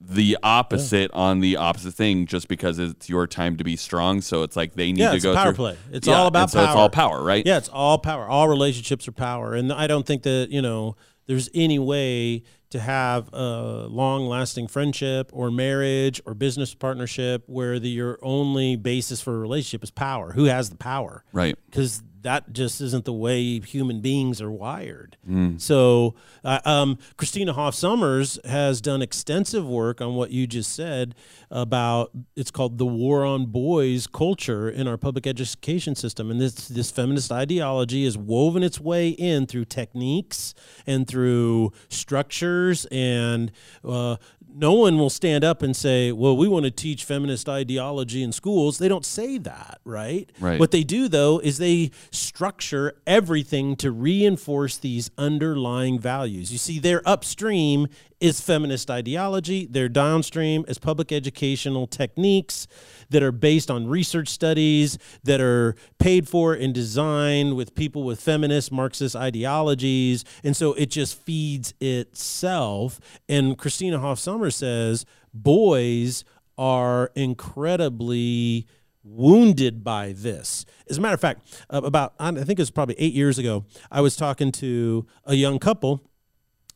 the 0.01 0.37
opposite 0.43 1.11
on 1.13 1.39
the 1.41 1.57
opposite 1.57 1.93
thing 1.93 2.25
just 2.25 2.47
because 2.47 2.79
it's 2.79 3.09
your 3.09 3.27
time 3.27 3.55
to 3.57 3.63
be 3.63 3.75
strong? 3.75 4.21
So 4.21 4.43
it's 4.43 4.55
like 4.55 4.73
they 4.73 4.91
need 4.91 4.99
Yeah, 5.01 5.11
to 5.11 5.19
go 5.19 5.35
power 5.35 5.53
through 5.53 5.53
play. 5.55 5.77
It's 5.91 6.07
Yeah, 6.07 6.15
all 6.19 6.27
about 6.27 6.41
and 6.43 6.51
so 6.51 6.63
it's 6.63 6.73
all 6.75 6.89
power, 6.89 7.23
right? 7.23 7.45
Yeah, 7.45 7.57
it's 7.57 7.69
all 7.69 7.99
power. 7.99 8.27
All 8.27 8.47
relationships 8.49 9.07
are 9.07 9.11
power, 9.13 9.53
and 9.53 9.71
I 9.71 9.87
don't 9.87 10.05
think 10.05 10.23
that 10.23 10.49
you 10.51 10.61
know 10.61 10.95
there's 11.27 11.49
any 11.53 11.79
way 11.79 12.43
to 12.69 12.79
have 12.79 13.34
a 13.34 13.88
long-lasting 13.89 14.67
friendship 14.67 15.29
or 15.34 15.49
marriage 15.51 16.21
or 16.25 16.34
business 16.34 16.73
partnership 16.73 17.43
where 17.47 17.79
the 17.79 17.89
your 17.89 18.19
only 18.21 18.75
basis 18.75 19.21
for 19.21 19.36
a 19.36 19.39
relationship 19.39 19.84
is 19.84 19.91
power. 19.91 20.32
Who 20.34 20.45
has 20.45 20.69
the 20.69 20.77
power? 20.77 21.23
Right. 21.34 21.58
because 21.69 22.03
that 22.21 22.51
just 22.53 22.82
isn't 22.82 23.05
the 23.05 23.13
way 23.13 23.60
human 23.60 24.01
beings 24.01 24.41
are 24.41 24.51
wired. 24.51 25.17
Mm. 25.29 25.60
So, 25.60 26.15
uh, 26.43 26.60
um, 26.65 26.97
Christina 27.17 27.53
Hoff 27.53 27.75
Sommers 27.75 28.43
has 28.45 28.82
done 28.82 29.01
extensive 29.01 29.67
work 29.67 30.01
on 30.01 30.15
what 30.15 30.32
you 30.32 30.47
just 30.47 30.73
said 30.73 31.15
about. 31.49 32.12
It's 32.36 32.51
called 32.51 32.77
the 32.77 32.86
war 32.86 33.25
on 33.25 33.47
boys 33.47 34.08
culture 34.08 34.69
in 34.69 34.88
our 34.88 34.97
public 34.97 35.25
education 35.27 35.95
system, 35.95 36.32
and 36.32 36.39
this 36.39 36.67
this 36.67 36.91
feminist 36.91 37.32
ideology 37.32 38.05
is 38.05 38.17
woven 38.17 38.63
its 38.63 38.79
way 38.79 39.10
in 39.10 39.45
through 39.45 39.65
techniques 39.65 40.53
and 40.86 41.08
through 41.08 41.71
structures 41.89 42.86
and. 42.91 43.51
Uh, 43.84 44.17
no 44.55 44.73
one 44.73 44.97
will 44.97 45.09
stand 45.09 45.43
up 45.43 45.62
and 45.62 45.75
say, 45.75 46.12
"Well, 46.12 46.35
we 46.35 46.47
want 46.47 46.65
to 46.65 46.71
teach 46.71 47.03
feminist 47.03 47.47
ideology 47.47 48.23
in 48.23 48.31
schools." 48.31 48.77
They 48.77 48.88
don't 48.88 49.05
say 49.05 49.38
that, 49.39 49.79
right? 49.85 50.29
Right. 50.39 50.59
What 50.59 50.71
they 50.71 50.83
do 50.83 51.07
though 51.07 51.39
is 51.39 51.57
they 51.57 51.91
structure 52.12 52.95
everything 53.05 53.75
to 53.77 53.91
reinforce 53.91 54.77
these 54.77 55.12
underlying 55.17 55.99
values. 55.99 56.51
You 56.51 56.57
see, 56.57 56.79
their 56.79 57.07
upstream 57.07 57.88
is 58.19 58.41
feminist 58.41 58.91
ideology, 58.91 59.65
their 59.65 59.89
downstream 59.89 60.65
is 60.67 60.77
public 60.77 61.12
educational 61.12 61.88
techniques 61.88 62.67
that 63.10 63.23
are 63.23 63.32
based 63.32 63.71
on 63.71 63.88
research 63.88 64.27
studies 64.27 64.97
that 65.23 65.39
are 65.39 65.75
paid 65.99 66.27
for 66.27 66.53
and 66.53 66.73
designed 66.73 67.55
with 67.55 67.75
people 67.75 68.03
with 68.03 68.21
feminist 68.21 68.71
Marxist 68.71 69.15
ideologies. 69.15 70.25
And 70.43 70.55
so 70.55 70.73
it 70.73 70.88
just 70.88 71.17
feeds 71.19 71.73
itself. 71.79 72.99
And 73.27 73.58
Christina 73.58 73.99
Hoff 73.99 74.19
Sommers 74.19 74.55
says 74.55 75.05
boys 75.34 76.23
are 76.58 77.12
incredibly 77.15 78.67
wounded 79.03 79.84
by 79.84 80.13
this. 80.15 80.65
As 80.89 80.97
a 80.97 81.01
matter 81.01 81.13
of 81.13 81.21
fact, 81.21 81.65
uh, 81.69 81.82
about 81.84 82.13
I 82.19 82.32
think 82.32 82.51
it 82.51 82.60
was 82.60 82.71
probably 82.71 82.95
eight 82.99 83.13
years 83.13 83.38
ago, 83.38 83.65
I 83.91 84.01
was 84.01 84.15
talking 84.15 84.51
to 84.53 85.08
a 85.25 85.36
young 85.36 85.58
couple, 85.58 86.03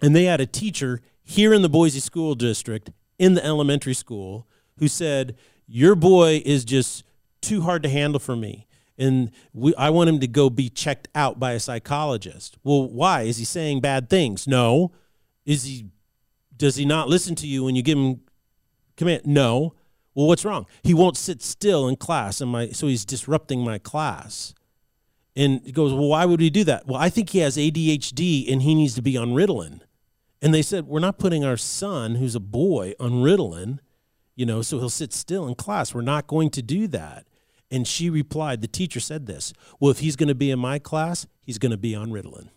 and 0.02 0.16
they 0.16 0.24
had 0.24 0.42
a 0.42 0.46
teacher 0.46 1.02
here 1.24 1.54
in 1.54 1.62
the 1.62 1.70
Boise 1.70 2.00
School 2.00 2.36
District 2.36 2.92
in 3.18 3.34
the 3.34 3.46
elementary 3.46 3.94
school 3.94 4.48
who 4.78 4.88
said, 4.88 5.36
"Your 5.68 5.96
boy 5.96 6.42
is 6.46 6.66
just 6.66 7.04
too 7.42 7.62
hard 7.62 7.84
to 7.84 7.90
handle 7.90 8.20
for 8.20 8.36
me." 8.36 8.68
And 8.98 9.32
we, 9.54 9.74
I 9.76 9.90
want 9.90 10.10
him 10.10 10.20
to 10.20 10.28
go 10.28 10.50
be 10.50 10.70
checked 10.70 11.08
out 11.16 11.40
by 11.40 11.54
a 11.54 11.60
psychologist. 11.60 12.58
Well, 12.64 12.88
why? 12.88 13.24
Is 13.24 13.38
he 13.38 13.46
saying 13.46 13.82
bad 13.82 14.10
things? 14.10 14.48
No. 14.48 14.92
Is 15.46 15.64
he? 15.64 15.88
Does 16.56 16.76
he 16.76 16.86
not 16.86 17.10
listen 17.10 17.36
to 17.36 17.48
you 17.48 17.64
when 17.64 17.76
you 17.76 17.82
give 17.82 17.98
him 17.98 18.22
command? 18.96 19.26
No. 19.26 19.74
Well, 20.14 20.28
what's 20.28 20.46
wrong? 20.46 20.68
He 20.84 20.94
won't 20.94 21.18
sit 21.18 21.42
still 21.42 21.88
in 21.88 21.96
class, 21.96 22.40
and 22.40 22.52
my 22.52 22.70
so 22.70 22.88
he's 22.88 23.06
disrupting 23.06 23.64
my 23.64 23.80
class. 23.80 24.54
And 25.36 25.62
he 25.66 25.72
goes, 25.72 25.94
well, 25.94 26.10
why 26.10 26.26
would 26.26 26.40
he 26.40 26.50
do 26.50 26.64
that? 26.66 26.88
Well, 26.88 27.00
I 27.00 27.10
think 27.10 27.32
he 27.32 27.40
has 27.40 27.58
ADHD 27.58 28.52
and 28.52 28.62
he 28.62 28.76
needs 28.76 28.94
to 28.96 29.02
be 29.02 29.18
on 29.18 29.30
Ritalin. 29.30 29.82
And 30.44 30.54
they 30.54 30.62
said, 30.62 30.86
we're 30.88 31.00
not 31.00 31.18
putting 31.18 31.44
our 31.46 31.58
son, 31.58 32.16
who's 32.16 32.36
a 32.36 32.40
boy, 32.40 32.94
on 33.00 33.12
Ritalin, 33.14 33.80
you 34.36 34.46
know, 34.46 34.62
so 34.62 34.78
he'll 34.78 34.90
sit 34.90 35.14
still 35.14 35.48
in 35.48 35.56
class. 35.56 35.94
We're 35.94 36.02
not 36.02 36.28
going 36.28 36.50
to 36.52 36.62
do 36.62 36.86
that. 36.90 37.26
And 37.72 37.88
she 37.88 38.10
replied, 38.10 38.62
the 38.62 38.68
teacher 38.68 39.00
said 39.00 39.26
this, 39.26 39.54
well, 39.80 39.90
if 39.90 40.00
he's 40.00 40.16
going 40.18 40.28
to 40.28 40.36
be 40.36 40.52
in 40.52 40.60
my 40.60 40.78
class, 40.80 41.26
he's 41.42 41.58
going 41.58 41.72
to 41.72 41.78
be 41.78 41.96
on 41.96 42.12
Ritalin. 42.12 42.50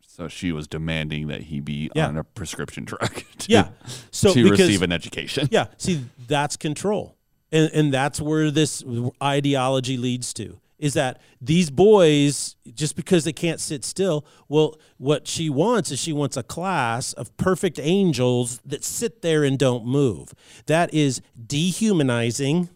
So 0.00 0.28
she 0.28 0.50
was 0.52 0.66
demanding 0.66 1.26
that 1.26 1.42
he 1.42 1.60
be 1.60 1.90
Yeah. 1.94 2.08
on 2.08 2.16
a 2.16 2.24
prescription 2.24 2.84
drug 2.84 3.12
to, 3.40 3.52
Yeah. 3.52 3.68
So 4.10 4.32
to 4.32 4.42
because, 4.42 4.60
receive 4.60 4.82
an 4.82 4.92
education. 4.92 5.48
Yeah. 5.50 5.66
See, 5.76 6.06
that's 6.26 6.56
control. 6.56 7.16
And, 7.52 7.70
and 7.74 7.92
that's 7.92 8.20
where 8.20 8.50
this 8.50 8.82
ideology 9.22 9.96
leads 9.98 10.32
to 10.34 10.58
is 10.78 10.94
that 10.94 11.20
these 11.40 11.70
boys, 11.70 12.56
just 12.74 12.96
because 12.96 13.24
they 13.24 13.32
can't 13.32 13.60
sit 13.60 13.84
still, 13.84 14.26
well, 14.48 14.78
what 14.98 15.26
she 15.26 15.48
wants 15.48 15.90
is 15.90 15.98
she 15.98 16.12
wants 16.12 16.36
a 16.36 16.42
class 16.42 17.12
of 17.14 17.34
perfect 17.36 17.78
angels 17.80 18.60
that 18.64 18.84
sit 18.84 19.22
there 19.22 19.42
and 19.44 19.58
don't 19.58 19.86
move. 19.86 20.34
That 20.66 20.92
is 20.92 21.22
dehumanizing. 21.46 22.68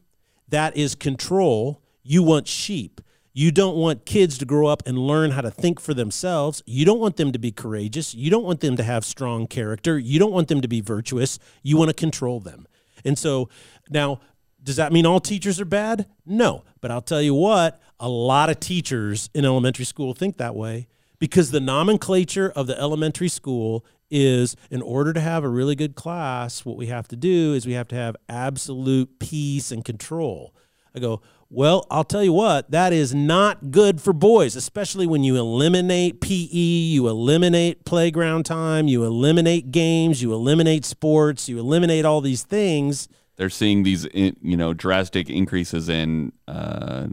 That 0.48 0.76
is 0.76 0.94
control. 0.94 1.82
You 2.02 2.22
want 2.22 2.48
sheep. 2.48 3.00
You 3.32 3.52
don't 3.52 3.76
want 3.76 4.06
kids 4.06 4.38
to 4.38 4.44
grow 4.44 4.66
up 4.66 4.82
and 4.86 4.98
learn 4.98 5.30
how 5.30 5.40
to 5.42 5.50
think 5.50 5.78
for 5.78 5.94
themselves. 5.94 6.62
You 6.66 6.84
don't 6.84 6.98
want 6.98 7.16
them 7.16 7.30
to 7.32 7.38
be 7.38 7.52
courageous. 7.52 8.14
You 8.14 8.30
don't 8.30 8.44
want 8.44 8.60
them 8.60 8.76
to 8.76 8.82
have 8.82 9.04
strong 9.04 9.46
character. 9.46 9.98
You 9.98 10.18
don't 10.18 10.32
want 10.32 10.48
them 10.48 10.60
to 10.62 10.68
be 10.68 10.80
virtuous. 10.80 11.38
You 11.62 11.76
want 11.76 11.90
to 11.90 11.94
control 11.94 12.40
them. 12.40 12.66
And 13.04 13.18
so 13.18 13.48
now, 13.88 14.20
does 14.62 14.76
that 14.76 14.92
mean 14.92 15.06
all 15.06 15.20
teachers 15.20 15.60
are 15.60 15.64
bad? 15.64 16.06
No. 16.26 16.64
But 16.80 16.90
I'll 16.90 17.00
tell 17.00 17.22
you 17.22 17.34
what, 17.34 17.80
a 18.00 18.08
lot 18.08 18.50
of 18.50 18.58
teachers 18.58 19.30
in 19.34 19.44
elementary 19.44 19.84
school 19.84 20.14
think 20.14 20.38
that 20.38 20.56
way 20.56 20.88
because 21.20 21.50
the 21.50 21.60
nomenclature 21.60 22.50
of 22.50 22.66
the 22.66 22.76
elementary 22.80 23.28
school 23.28 23.84
is 24.10 24.56
in 24.70 24.82
order 24.82 25.12
to 25.12 25.20
have 25.20 25.44
a 25.44 25.48
really 25.48 25.76
good 25.76 25.94
class, 25.94 26.64
what 26.64 26.76
we 26.76 26.86
have 26.86 27.06
to 27.06 27.14
do 27.14 27.54
is 27.54 27.66
we 27.66 27.74
have 27.74 27.86
to 27.88 27.94
have 27.94 28.16
absolute 28.28 29.20
peace 29.20 29.70
and 29.70 29.84
control. 29.84 30.52
I 30.94 30.98
go, 30.98 31.20
well, 31.48 31.86
I'll 31.90 32.04
tell 32.04 32.24
you 32.24 32.32
what, 32.32 32.70
that 32.70 32.92
is 32.92 33.14
not 33.14 33.70
good 33.70 34.00
for 34.00 34.12
boys, 34.12 34.56
especially 34.56 35.06
when 35.06 35.22
you 35.22 35.36
eliminate 35.36 36.20
PE, 36.20 36.46
you 36.46 37.08
eliminate 37.08 37.84
playground 37.84 38.46
time, 38.46 38.88
you 38.88 39.04
eliminate 39.04 39.70
games, 39.70 40.22
you 40.22 40.32
eliminate 40.32 40.84
sports, 40.84 41.48
you 41.48 41.58
eliminate 41.58 42.04
all 42.04 42.20
these 42.20 42.42
things. 42.42 43.08
They're 43.36 43.50
seeing 43.50 43.82
these, 43.82 44.06
you 44.14 44.56
know, 44.56 44.74
drastic 44.74 45.28
increases 45.28 45.88
in, 45.88 46.32
uh, 46.48 47.08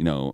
you 0.00 0.04
know, 0.04 0.32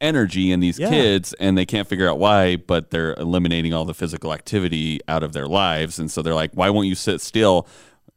energy 0.00 0.52
in 0.52 0.60
these 0.60 0.78
Yeah. 0.78 0.90
kids, 0.90 1.32
and 1.40 1.56
they 1.56 1.64
can't 1.64 1.88
figure 1.88 2.08
out 2.08 2.18
why. 2.18 2.56
But 2.56 2.90
they're 2.90 3.14
eliminating 3.14 3.72
all 3.72 3.86
the 3.86 3.94
physical 3.94 4.32
activity 4.34 5.00
out 5.08 5.22
of 5.22 5.32
their 5.32 5.46
lives, 5.46 5.98
and 5.98 6.10
so 6.10 6.20
they're 6.20 6.34
like, 6.34 6.52
"Why 6.52 6.68
won't 6.68 6.86
you 6.88 6.94
sit 6.94 7.20
still?" 7.22 7.66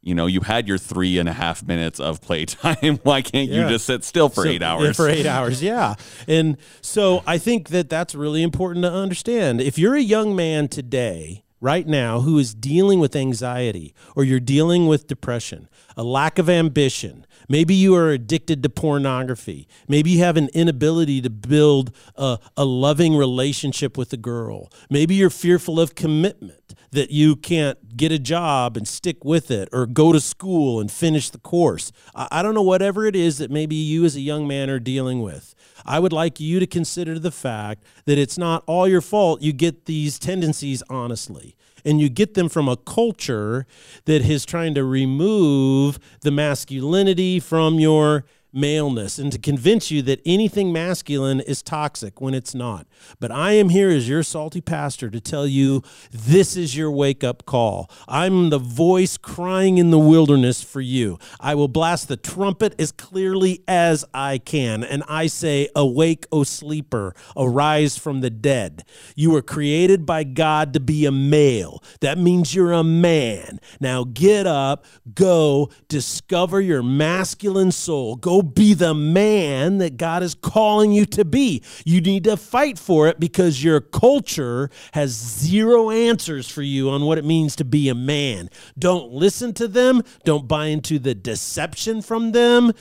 You 0.03 0.13
know, 0.15 0.25
you 0.25 0.41
had 0.41 0.67
your 0.67 0.77
three 0.77 1.17
and 1.19 1.27
a 1.29 1.33
half 1.33 1.65
minutes 1.65 1.99
of 1.99 2.21
playtime. 2.21 2.99
Why 3.03 3.21
can't 3.21 3.49
Yeah. 3.49 3.63
you 3.63 3.69
just 3.69 3.85
sit 3.85 4.03
still 4.03 4.27
for 4.29 4.43
So- 4.43 4.49
eight 4.49 4.61
hours? 4.69 4.95
For 4.97 5.07
eight 5.09 5.25
hours, 5.25 5.61
yeah. 5.63 5.95
And 6.27 6.57
so 6.81 7.23
I 7.25 7.37
think 7.37 7.69
that 7.69 7.89
that's 7.89 8.13
really 8.15 8.43
important 8.43 8.83
to 8.83 8.91
understand. 8.91 9.59
If 9.61 9.77
you're 9.79 9.95
a 9.95 10.01
young 10.01 10.35
man 10.35 10.67
today, 10.67 11.43
right 11.59 11.87
now, 11.87 12.21
who 12.21 12.37
is 12.37 12.53
dealing 12.53 12.99
with 12.99 13.15
anxiety 13.15 13.93
or 14.15 14.23
you're 14.23 14.39
dealing 14.39 14.87
with 14.87 15.07
depression, 15.07 15.67
a 15.97 16.03
lack 16.03 16.37
of 16.39 16.49
ambition, 16.49 17.25
maybe 17.47 17.73
you 17.73 17.95
are 17.95 18.09
addicted 18.09 18.63
to 18.63 18.69
pornography, 18.69 19.67
maybe 19.87 20.11
you 20.11 20.19
have 20.19 20.37
an 20.37 20.49
inability 20.53 21.21
to 21.21 21.29
build 21.29 21.95
a, 22.15 22.39
a 22.55 22.65
loving 22.65 23.15
relationship 23.15 23.97
with 23.97 24.11
a 24.13 24.17
girl, 24.17 24.71
maybe 24.89 25.15
you're 25.15 25.29
fearful 25.29 25.79
of 25.79 25.95
commitment 25.95 26.75
that 26.91 27.11
you 27.11 27.35
can't 27.35 27.97
get 27.97 28.11
a 28.11 28.19
job 28.19 28.77
and 28.77 28.87
stick 28.87 29.23
with 29.23 29.51
it 29.51 29.69
or 29.71 29.85
go 29.85 30.11
to 30.13 30.19
school 30.19 30.79
and 30.79 30.91
finish 30.91 31.29
the 31.29 31.37
course. 31.37 31.91
I, 32.15 32.27
I 32.31 32.41
don't 32.41 32.53
know, 32.53 32.61
whatever 32.61 33.05
it 33.05 33.15
is 33.15 33.37
that 33.39 33.51
maybe 33.51 33.75
you 33.75 34.05
as 34.05 34.15
a 34.15 34.21
young 34.21 34.47
man 34.47 34.69
are 34.69 34.79
dealing 34.79 35.21
with. 35.21 35.53
I 35.85 35.99
would 35.99 36.13
like 36.13 36.39
you 36.39 36.59
to 36.59 36.67
consider 36.67 37.19
the 37.19 37.31
fact 37.31 37.83
that 38.05 38.17
it's 38.17 38.37
not 38.37 38.63
all 38.67 38.87
your 38.87 39.01
fault 39.01 39.41
you 39.41 39.53
get 39.53 39.85
these 39.85 40.19
tendencies 40.19 40.83
honestly. 40.89 41.55
And 41.87 42.01
you 42.01 42.09
get 42.09 42.33
them 42.33 42.49
from 42.49 42.67
a 42.67 42.75
culture 42.75 43.65
that 44.05 44.29
is 44.29 44.45
trying 44.45 44.75
to 44.75 44.83
remove 44.83 45.97
the 46.19 46.31
masculinity 46.31 47.39
from 47.39 47.79
your 47.79 48.25
maleness 48.53 49.19
and 49.19 49.31
to 49.31 49.37
convince 49.37 49.91
you 49.91 50.01
that 50.01 50.21
anything 50.25 50.71
masculine 50.71 51.39
is 51.39 51.61
toxic 51.61 52.19
when 52.21 52.33
it's 52.33 52.55
not. 52.55 52.87
But 53.19 53.31
I 53.31 53.53
am 53.53 53.69
here 53.69 53.89
as 53.89 54.07
your 54.07 54.23
salty 54.23 54.61
pastor 54.61 55.09
to 55.09 55.19
tell 55.19 55.45
you 55.45 55.83
this 56.11 56.55
is 56.55 56.75
your 56.75 56.91
wake 56.91 57.23
up 57.23 57.45
call. 57.45 57.89
I'm 58.07 58.49
the 58.49 58.59
voice 58.59 59.17
crying 59.17 59.77
in 59.77 59.91
the 59.91 59.99
wilderness 59.99 60.63
for 60.63 60.81
you. 60.81 61.19
I 61.39 61.55
will 61.55 61.67
blast 61.67 62.07
the 62.07 62.17
trumpet 62.17 62.73
as 62.79 62.91
clearly 62.91 63.63
as 63.67 64.05
I 64.13 64.37
can. 64.37 64.83
And 64.83 65.03
I 65.07 65.27
say, 65.27 65.69
Awake, 65.75 66.25
O 66.31 66.43
sleeper, 66.43 67.13
arise 67.35 67.97
from 67.97 68.21
the 68.21 68.29
dead. 68.29 68.83
You 69.15 69.31
were 69.31 69.41
created 69.41 70.05
by 70.05 70.23
God 70.23 70.73
to 70.73 70.79
be 70.79 71.05
a 71.05 71.11
male. 71.11 71.83
That 72.01 72.17
means 72.17 72.55
you're 72.55 72.73
a 72.73 72.83
man. 72.83 73.59
Now 73.79 74.03
get 74.03 74.47
up, 74.47 74.85
go, 75.13 75.69
discover 75.87 76.61
your 76.61 76.83
masculine 76.83 77.71
soul. 77.71 78.15
Go 78.15 78.36
be 78.41 78.73
the 78.73 78.93
man 78.93 79.77
that 79.79 79.97
God 79.97 80.23
is 80.23 80.35
calling 80.35 80.91
you 80.91 81.05
to 81.07 81.25
be. 81.25 81.63
You 81.85 82.01
need 82.01 82.23
to 82.25 82.37
fight 82.37 82.77
for 82.79 83.07
it 83.07 83.19
because 83.19 83.63
your 83.63 83.81
culture 83.81 84.69
has 84.93 85.11
zero 85.11 85.89
answers 85.89 86.49
for 86.49 86.61
you 86.61 86.89
on 86.89 87.03
what 87.03 87.17
it 87.17 87.25
means 87.25 87.55
to 87.57 87.65
be 87.65 87.89
a 87.89 87.95
man. 87.95 88.49
Don't 88.77 89.11
listen 89.11 89.53
to 89.55 89.67
them, 89.67 90.03
don't 90.23 90.47
buy 90.47 90.67
into 90.67 90.99
the 90.99 91.15
deception 91.15 92.01
from 92.01 92.31
them. 92.31 92.71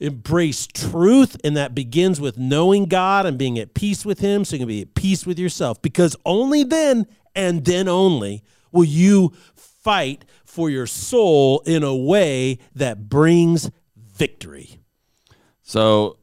Embrace 0.00 0.66
truth, 0.66 1.36
and 1.44 1.56
that 1.56 1.74
begins 1.74 2.20
with 2.20 2.38
knowing 2.38 2.86
God 2.86 3.26
and 3.26 3.38
being 3.38 3.58
at 3.58 3.74
peace 3.74 4.04
with 4.04 4.20
Him 4.20 4.44
so 4.44 4.56
you 4.56 4.60
can 4.60 4.68
be 4.68 4.82
at 4.82 4.94
peace 4.94 5.26
with 5.26 5.38
yourself 5.38 5.80
because 5.80 6.16
only 6.24 6.64
then 6.64 7.06
and 7.34 7.64
then 7.64 7.88
only 7.88 8.42
will 8.72 8.84
you 8.84 9.32
fight 9.54 10.24
for 10.44 10.68
your 10.70 10.86
soul 10.86 11.62
in 11.66 11.82
a 11.82 11.94
way 11.94 12.58
that 12.74 13.08
brings 13.08 13.70
victory. 13.94 14.80
So, 15.68 16.18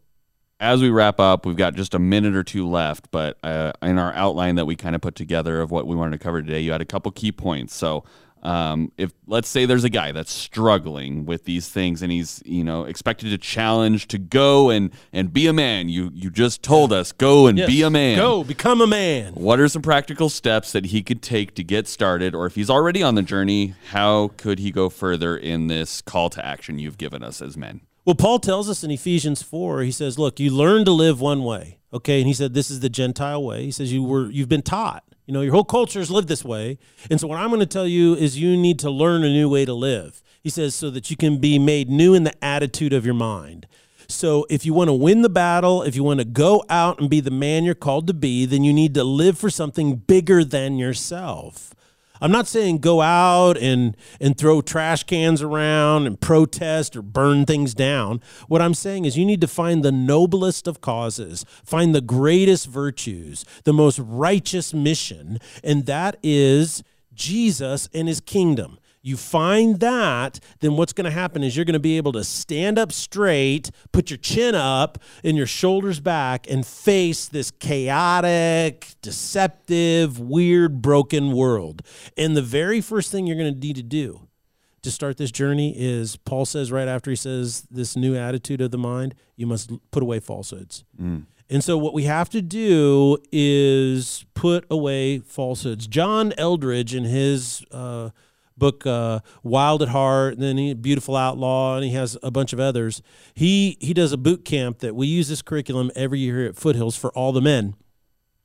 as 0.61 0.81
we 0.81 0.89
wrap 0.89 1.19
up, 1.19 1.45
we've 1.45 1.57
got 1.57 1.75
just 1.75 1.93
a 1.93 1.99
minute 1.99 2.33
or 2.33 2.45
two 2.45 2.65
left, 2.65 3.11
but 3.11 3.37
uh, 3.43 3.73
in 3.81 3.97
our 3.99 4.13
outline 4.13 4.55
that 4.55 4.63
we 4.65 4.77
kind 4.77 4.95
of 4.95 5.01
put 5.01 5.15
together 5.15 5.59
of 5.59 5.69
what 5.69 5.85
we 5.85 5.97
wanted 5.97 6.17
to 6.17 6.23
cover 6.23 6.41
today, 6.41 6.61
you 6.61 6.71
had 6.71 6.79
a 6.79 6.85
couple 6.85 7.11
key 7.11 7.33
points. 7.33 7.75
So, 7.75 8.05
um, 8.41 8.93
if 8.97 9.11
let's 9.27 9.49
say 9.49 9.65
there's 9.65 9.83
a 9.83 9.89
guy 9.89 10.13
that's 10.13 10.31
struggling 10.31 11.25
with 11.25 11.43
these 11.43 11.67
things 11.67 12.01
and 12.01 12.09
he's 12.09 12.41
you 12.45 12.63
know 12.63 12.85
expected 12.85 13.31
to 13.31 13.37
challenge 13.37 14.07
to 14.09 14.17
go 14.17 14.69
and 14.69 14.91
and 15.13 15.31
be 15.31 15.47
a 15.47 15.53
man 15.53 15.87
you 15.87 16.11
you 16.13 16.29
just 16.29 16.61
told 16.61 16.91
us 16.91 17.13
go 17.13 17.47
and 17.47 17.57
Yes. 17.57 17.67
be 17.69 17.81
a 17.83 17.89
man 17.89 18.17
Go 18.17 18.43
become 18.43 18.81
a 18.81 18.87
man. 18.87 19.31
what 19.35 19.61
are 19.61 19.69
some 19.69 19.81
practical 19.81 20.27
steps 20.27 20.73
that 20.73 20.87
he 20.87 21.01
could 21.03 21.21
take 21.21 21.55
to 21.55 21.63
get 21.63 21.87
started 21.87 22.35
or 22.35 22.45
if 22.45 22.55
he's 22.55 22.69
already 22.69 23.01
on 23.01 23.15
the 23.15 23.21
journey 23.21 23.75
how 23.91 24.31
could 24.35 24.59
he 24.59 24.71
go 24.71 24.89
further 24.89 25.37
in 25.37 25.67
this 25.67 26.01
call 26.01 26.29
to 26.31 26.45
action 26.45 26.77
you've 26.79 26.97
given 26.97 27.23
us 27.23 27.41
as 27.41 27.55
men 27.55 27.79
Well, 28.05 28.15
Paul 28.15 28.39
tells 28.39 28.69
us 28.69 28.83
in 28.83 28.91
Ephesians 28.91 29.41
4, 29.41 29.81
he 29.81 29.91
says, 29.91 30.19
Look, 30.19 30.39
you 30.39 30.49
learn 30.49 30.83
to 30.85 30.91
live 30.91 31.21
one 31.21 31.43
way. 31.43 31.79
Okay. 31.93 32.19
And 32.19 32.27
he 32.27 32.33
said, 32.33 32.53
This 32.53 32.69
is 32.69 32.81
the 32.81 32.89
Gentile 32.89 33.43
way. 33.43 33.63
He 33.63 33.71
says, 33.71 33.93
You 33.93 34.03
were, 34.03 34.29
you've 34.29 34.49
been 34.49 34.61
taught. 34.61 35.03
You 35.25 35.33
know, 35.33 35.41
your 35.41 35.53
whole 35.53 35.63
culture 35.63 35.99
has 35.99 36.11
lived 36.11 36.27
this 36.27 36.43
way. 36.43 36.79
And 37.09 37.19
so, 37.19 37.27
what 37.27 37.39
I'm 37.39 37.49
going 37.49 37.61
to 37.61 37.65
tell 37.65 37.87
you 37.87 38.13
is 38.13 38.37
you 38.37 38.57
need 38.57 38.77
to 38.79 38.89
learn 38.89 39.23
a 39.23 39.29
new 39.29 39.47
way 39.47 39.63
to 39.63 39.73
live. 39.73 40.21
He 40.41 40.49
says, 40.49 40.75
so 40.75 40.89
that 40.89 41.09
you 41.09 41.15
can 41.15 41.39
be 41.39 41.57
made 41.57 41.89
new 41.89 42.13
in 42.13 42.25
the 42.25 42.43
attitude 42.43 42.91
of 42.91 43.05
your 43.05 43.13
mind. 43.13 43.67
So, 44.09 44.45
if 44.49 44.65
you 44.65 44.73
want 44.73 44.89
to 44.89 44.93
win 44.93 45.21
the 45.21 45.29
battle, 45.29 45.81
if 45.81 45.95
you 45.95 46.03
want 46.03 46.19
to 46.19 46.25
go 46.25 46.61
out 46.69 46.99
and 46.99 47.09
be 47.09 47.21
the 47.21 47.31
man 47.31 47.63
you're 47.63 47.73
called 47.73 48.07
to 48.07 48.13
be, 48.13 48.45
then 48.45 48.65
you 48.65 48.73
need 48.73 48.93
to 48.95 49.03
live 49.05 49.37
for 49.37 49.49
something 49.49 49.95
bigger 49.95 50.43
than 50.43 50.77
yourself. 50.77 51.73
I'm 52.23 52.31
not 52.31 52.47
saying 52.47 52.77
go 52.77 53.01
out 53.01 53.57
and 53.57 53.97
and 54.21 54.37
throw 54.37 54.61
trash 54.61 55.03
cans 55.03 55.41
around 55.41 56.07
and 56.07 56.17
protest 56.19 56.95
or 56.95 57.01
burn 57.01 57.45
things 57.45 57.73
down. 57.73 58.21
What 58.47 58.61
I'm 58.61 58.73
saying 58.73 59.03
is 59.03 59.17
you 59.17 59.25
need 59.25 59.41
to 59.41 59.47
find 59.47 59.83
the 59.83 59.91
noblest 59.91 60.65
of 60.65 60.79
causes, 60.79 61.45
find 61.65 61.93
the 61.93 61.99
greatest 61.99 62.67
virtues, 62.67 63.43
the 63.65 63.73
most 63.73 63.99
righteous 63.99 64.73
mission, 64.73 65.37
and 65.65 65.85
that 65.85 66.15
is 66.23 66.81
Jesus 67.13 67.89
and 67.93 68.07
his 68.07 68.21
kingdom. 68.21 68.79
You 69.05 69.17
find 69.17 69.81
that, 69.81 70.39
then 70.61 70.77
what's 70.77 70.93
going 70.93 71.03
to 71.03 71.11
happen 71.11 71.43
is 71.43 71.57
you're 71.57 71.65
going 71.65 71.73
to 71.73 71.79
be 71.79 71.97
able 71.97 72.13
to 72.13 72.23
stand 72.23 72.79
up 72.79 72.93
straight, 72.93 73.69
put 73.91 74.09
your 74.09 74.17
chin 74.17 74.55
up 74.55 74.97
and 75.25 75.35
your 75.35 75.45
shoulders 75.45 75.99
back, 75.99 76.49
and 76.49 76.65
face 76.65 77.27
this 77.27 77.51
chaotic, 77.51 78.87
deceptive, 79.01 80.19
weird, 80.19 80.81
broken 80.81 81.33
world. 81.33 81.81
And 82.17 82.37
the 82.37 82.41
very 82.41 82.79
first 82.79 83.11
thing 83.11 83.27
you're 83.27 83.37
going 83.37 83.53
to 83.53 83.59
need 83.59 83.75
to 83.75 83.83
do 83.83 84.29
to 84.83 84.89
start 84.89 85.17
this 85.17 85.31
journey 85.31 85.73
is 85.77 86.15
Paul 86.15 86.45
says 86.45 86.71
right 86.71 86.87
after 86.87 87.09
he 87.09 87.17
says 87.17 87.67
this 87.69 87.97
new 87.97 88.15
attitude 88.15 88.61
of 88.61 88.71
the 88.71 88.77
mind, 88.77 89.15
you 89.35 89.45
must 89.47 89.69
put 89.91 90.01
away 90.01 90.21
falsehoods. 90.21 90.85
And 91.49 91.61
so 91.61 91.77
what 91.77 91.93
we 91.93 92.03
have 92.03 92.29
to 92.29 92.41
do 92.41 93.17
is 93.33 94.25
put 94.33 94.65
away 94.71 95.19
falsehoods. 95.19 95.87
John 95.87 96.31
Eldredge 96.37 96.95
in 96.95 97.03
his 97.03 97.65
uh, 97.69 98.11
book 98.57 98.85
uh, 98.85 99.19
Wild 99.43 99.81
at 99.81 99.89
Heart, 99.89 100.35
and 100.35 100.43
then 100.43 100.57
he, 100.57 100.73
Beautiful 100.73 101.15
Outlaw, 101.15 101.75
and 101.75 101.85
he 101.85 101.91
has 101.91 102.17
a 102.23 102.31
bunch 102.31 102.53
of 102.53 102.59
others. 102.59 103.01
He 103.33 103.77
he 103.79 103.93
does 103.93 104.11
a 104.11 104.17
boot 104.17 104.45
camp 104.45 104.79
that 104.79 104.95
we 104.95 105.07
use 105.07 105.27
this 105.27 105.41
curriculum 105.41 105.91
every 105.95 106.19
year 106.19 106.39
here 106.39 106.49
at 106.49 106.55
Foothills 106.55 106.95
for 106.95 107.11
all 107.11 107.31
the 107.31 107.41
men. 107.41 107.75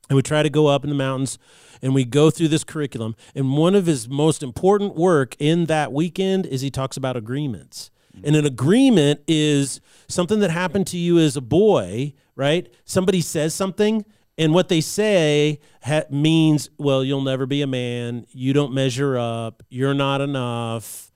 And 0.09 0.15
we 0.15 0.23
try 0.23 0.41
to 0.41 0.49
go 0.49 0.67
up 0.67 0.83
in 0.83 0.89
the 0.89 0.95
mountains 0.95 1.37
and 1.81 1.93
we 1.93 2.03
go 2.03 2.31
through 2.31 2.47
this 2.47 2.63
curriculum. 2.63 3.15
And 3.35 3.55
one 3.55 3.75
of 3.75 3.85
his 3.85 4.09
most 4.09 4.41
important 4.41 4.95
work 4.95 5.35
in 5.37 5.65
that 5.65 5.93
weekend 5.93 6.47
is 6.47 6.61
he 6.61 6.71
talks 6.71 6.97
about 6.97 7.15
agreements. 7.15 7.91
And 8.23 8.35
an 8.35 8.45
agreement 8.45 9.21
is 9.27 9.79
something 10.07 10.39
that 10.39 10.49
happened 10.49 10.87
to 10.87 10.97
you 10.97 11.19
as 11.19 11.37
a 11.37 11.41
boy, 11.41 12.13
right? 12.35 12.67
Somebody 12.85 13.21
says 13.21 13.53
something, 13.53 14.03
and 14.39 14.53
what 14.53 14.69
they 14.69 14.79
say 14.79 15.59
ha- 15.83 16.05
means, 16.09 16.69
well, 16.77 17.03
you'll 17.03 17.21
never 17.21 17.45
be 17.45 17.61
a 17.61 17.67
man. 17.67 18.25
You 18.31 18.53
don't 18.53 18.73
measure 18.73 19.17
up. 19.17 19.61
You're 19.69 19.93
not 19.93 20.21
enough. 20.21 21.11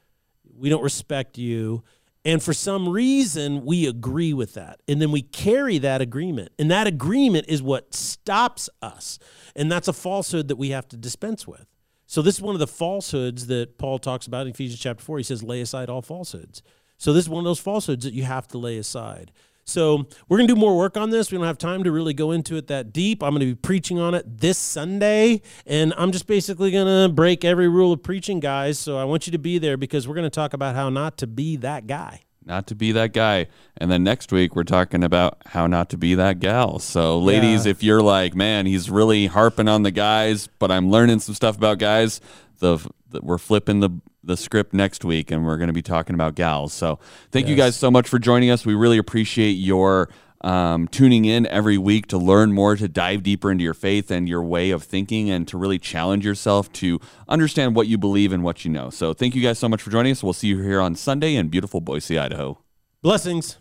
We 0.56 0.70
don't 0.70 0.84
respect 0.84 1.38
you. 1.38 1.84
And 2.26 2.44
for 2.44 2.54
some 2.54 2.88
reason, 2.88 3.66
we 3.66 3.88
agree 3.88 4.34
with 4.34 4.54
that. 4.56 4.82
And 4.90 5.02
then 5.02 5.12
we 5.12 5.22
carry 5.22 5.78
that 5.80 6.02
agreement. 6.02 6.52
And 6.60 6.70
that 6.70 6.86
agreement 6.86 7.46
is 7.48 7.64
what 7.64 7.94
stops 7.94 8.70
us. 8.82 9.20
And 9.56 9.72
that's 9.72 9.88
a 9.88 9.94
falsehood 9.94 10.50
that 10.50 10.58
we 10.58 10.70
have 10.70 10.88
to 10.90 10.98
dispense 10.98 11.48
with. 11.48 11.66
So, 12.06 12.22
this 12.22 12.36
is 12.36 12.42
one 12.42 12.56
of 12.56 12.60
the 12.60 12.68
falsehoods 12.68 13.48
that 13.48 13.78
Paul 13.78 14.00
talks 14.00 14.28
about 14.28 14.46
in 14.46 14.52
Ephesians 14.52 14.80
chapter 14.80 15.04
4. 15.04 15.18
He 15.18 15.24
says, 15.24 15.42
lay 15.42 15.62
aside 15.62 15.90
all 15.90 16.02
falsehoods. 16.02 16.62
So, 16.98 17.12
this 17.14 17.26
is 17.26 17.30
one 17.30 17.40
of 17.40 17.46
those 17.46 17.60
falsehoods 17.60 18.04
that 18.04 18.14
you 18.14 18.24
have 18.24 18.48
to 18.50 18.58
lay 18.58 18.78
aside. 18.78 19.32
So, 19.66 20.06
we're 20.28 20.38
going 20.38 20.48
to 20.48 20.54
do 20.54 20.60
more 20.60 20.78
work 20.78 20.98
on 20.98 21.10
this. 21.10 21.32
We 21.32 21.38
don't 21.38 21.48
have 21.48 21.58
time 21.58 21.84
to 21.86 21.92
really 21.92 22.14
go 22.14 22.32
into 22.32 22.58
it 22.58 22.68
that 22.68 22.92
deep. 22.92 23.24
I'm 23.24 23.32
going 23.32 23.40
to 23.42 23.46
be 23.46 23.56
preaching 23.56 23.98
on 24.00 24.14
it 24.14 24.40
this 24.40 24.58
Sunday, 24.58 25.42
and 25.66 25.94
I'm 25.98 26.12
just 26.12 26.28
basically 26.28 26.72
going 26.72 26.88
to 27.10 27.14
break 27.14 27.46
every 27.46 27.70
rule 27.70 27.94
of 27.94 28.04
preaching, 28.04 28.40
guys. 28.40 28.78
So, 28.78 28.98
I 28.98 29.06
want 29.06 29.26
you 29.28 29.32
to 29.32 29.38
be 29.38 29.58
there 29.60 29.78
because 29.78 30.08
we're 30.08 30.16
going 30.16 30.26
to 30.26 30.30
talk 30.30 30.54
about 30.54 30.76
how 30.76 30.90
not 30.90 31.18
to 31.20 31.28
be 31.28 31.56
that 31.58 31.88
guy. 31.88 32.22
not 32.46 32.68
to 32.68 32.76
be 32.76 32.92
that 32.92 33.14
guy. 33.14 33.48
And 33.78 33.90
then 33.90 34.04
next 34.04 34.34
week 34.34 34.54
we're 34.54 34.66
talking 34.66 35.02
about 35.02 35.38
how 35.46 35.66
not 35.66 35.88
to 35.92 35.98
be 35.98 36.14
that 36.16 36.42
gal. 36.42 36.78
So 36.80 37.18
ladies, 37.18 37.66
Yeah. 37.66 37.72
if 37.72 37.82
you're 37.84 38.02
like, 38.02 38.36
man, 38.36 38.66
he's 38.66 38.90
really 38.90 39.28
harping 39.28 39.70
on 39.70 39.84
the 39.84 39.92
guys, 39.92 40.50
but 40.60 40.70
I'm 40.70 40.92
learning 40.92 41.20
some 41.22 41.36
stuff 41.36 41.56
about 41.56 41.78
guys, 41.78 42.20
the, 42.60 42.80
the 43.10 43.22
we're 43.22 43.38
flipping 43.38 43.80
the 43.80 43.92
the 44.24 44.38
script 44.38 44.74
next 44.74 45.04
week, 45.04 45.32
and 45.32 45.46
we're 45.46 45.58
going 45.58 45.68
to 45.68 45.74
be 45.74 45.82
talking 45.82 46.14
about 46.14 46.36
gals. 46.36 46.74
So 46.74 47.00
thank 47.32 47.48
yes. 47.48 47.50
you 47.50 47.56
guys 47.56 47.76
so 47.76 47.92
much 47.92 48.08
for 48.08 48.20
joining 48.20 48.50
us. 48.50 48.66
We 48.66 48.74
really 48.74 48.98
appreciate 48.98 49.54
your 49.54 50.10
um, 50.42 50.88
tuning 50.90 51.26
in 51.26 51.46
every 51.48 51.78
week 51.78 52.08
to 52.08 52.18
learn 52.18 52.52
more, 52.54 52.76
to 52.76 52.88
dive 52.88 53.24
deeper 53.24 53.50
into 53.52 53.64
your 53.64 53.74
faith 53.74 54.12
and 54.12 54.28
your 54.28 54.44
way 54.44 54.72
of 54.72 54.84
thinking, 54.84 55.30
and 55.30 55.48
to 55.48 55.58
really 55.58 55.80
challenge 55.80 56.26
yourself 56.26 56.72
to 56.74 57.00
understand 57.28 57.76
what 57.76 57.88
you 57.88 57.98
believe 57.98 58.34
and 58.34 58.44
what 58.44 58.66
you 58.66 58.72
know. 58.72 58.90
So, 58.90 59.14
thank 59.14 59.36
you 59.36 59.42
guys 59.42 59.60
so 59.60 59.70
much 59.70 59.82
for 59.82 59.90
joining 59.90 60.12
us. 60.12 60.24
We'll 60.24 60.34
see 60.34 60.48
you 60.48 60.62
here 60.62 60.82
on 60.82 60.96
Sunday 60.96 61.36
in 61.36 61.48
beautiful 61.48 61.82
Boise, 61.82 62.20
Idaho. 62.20 62.60
Blessings. 63.02 63.58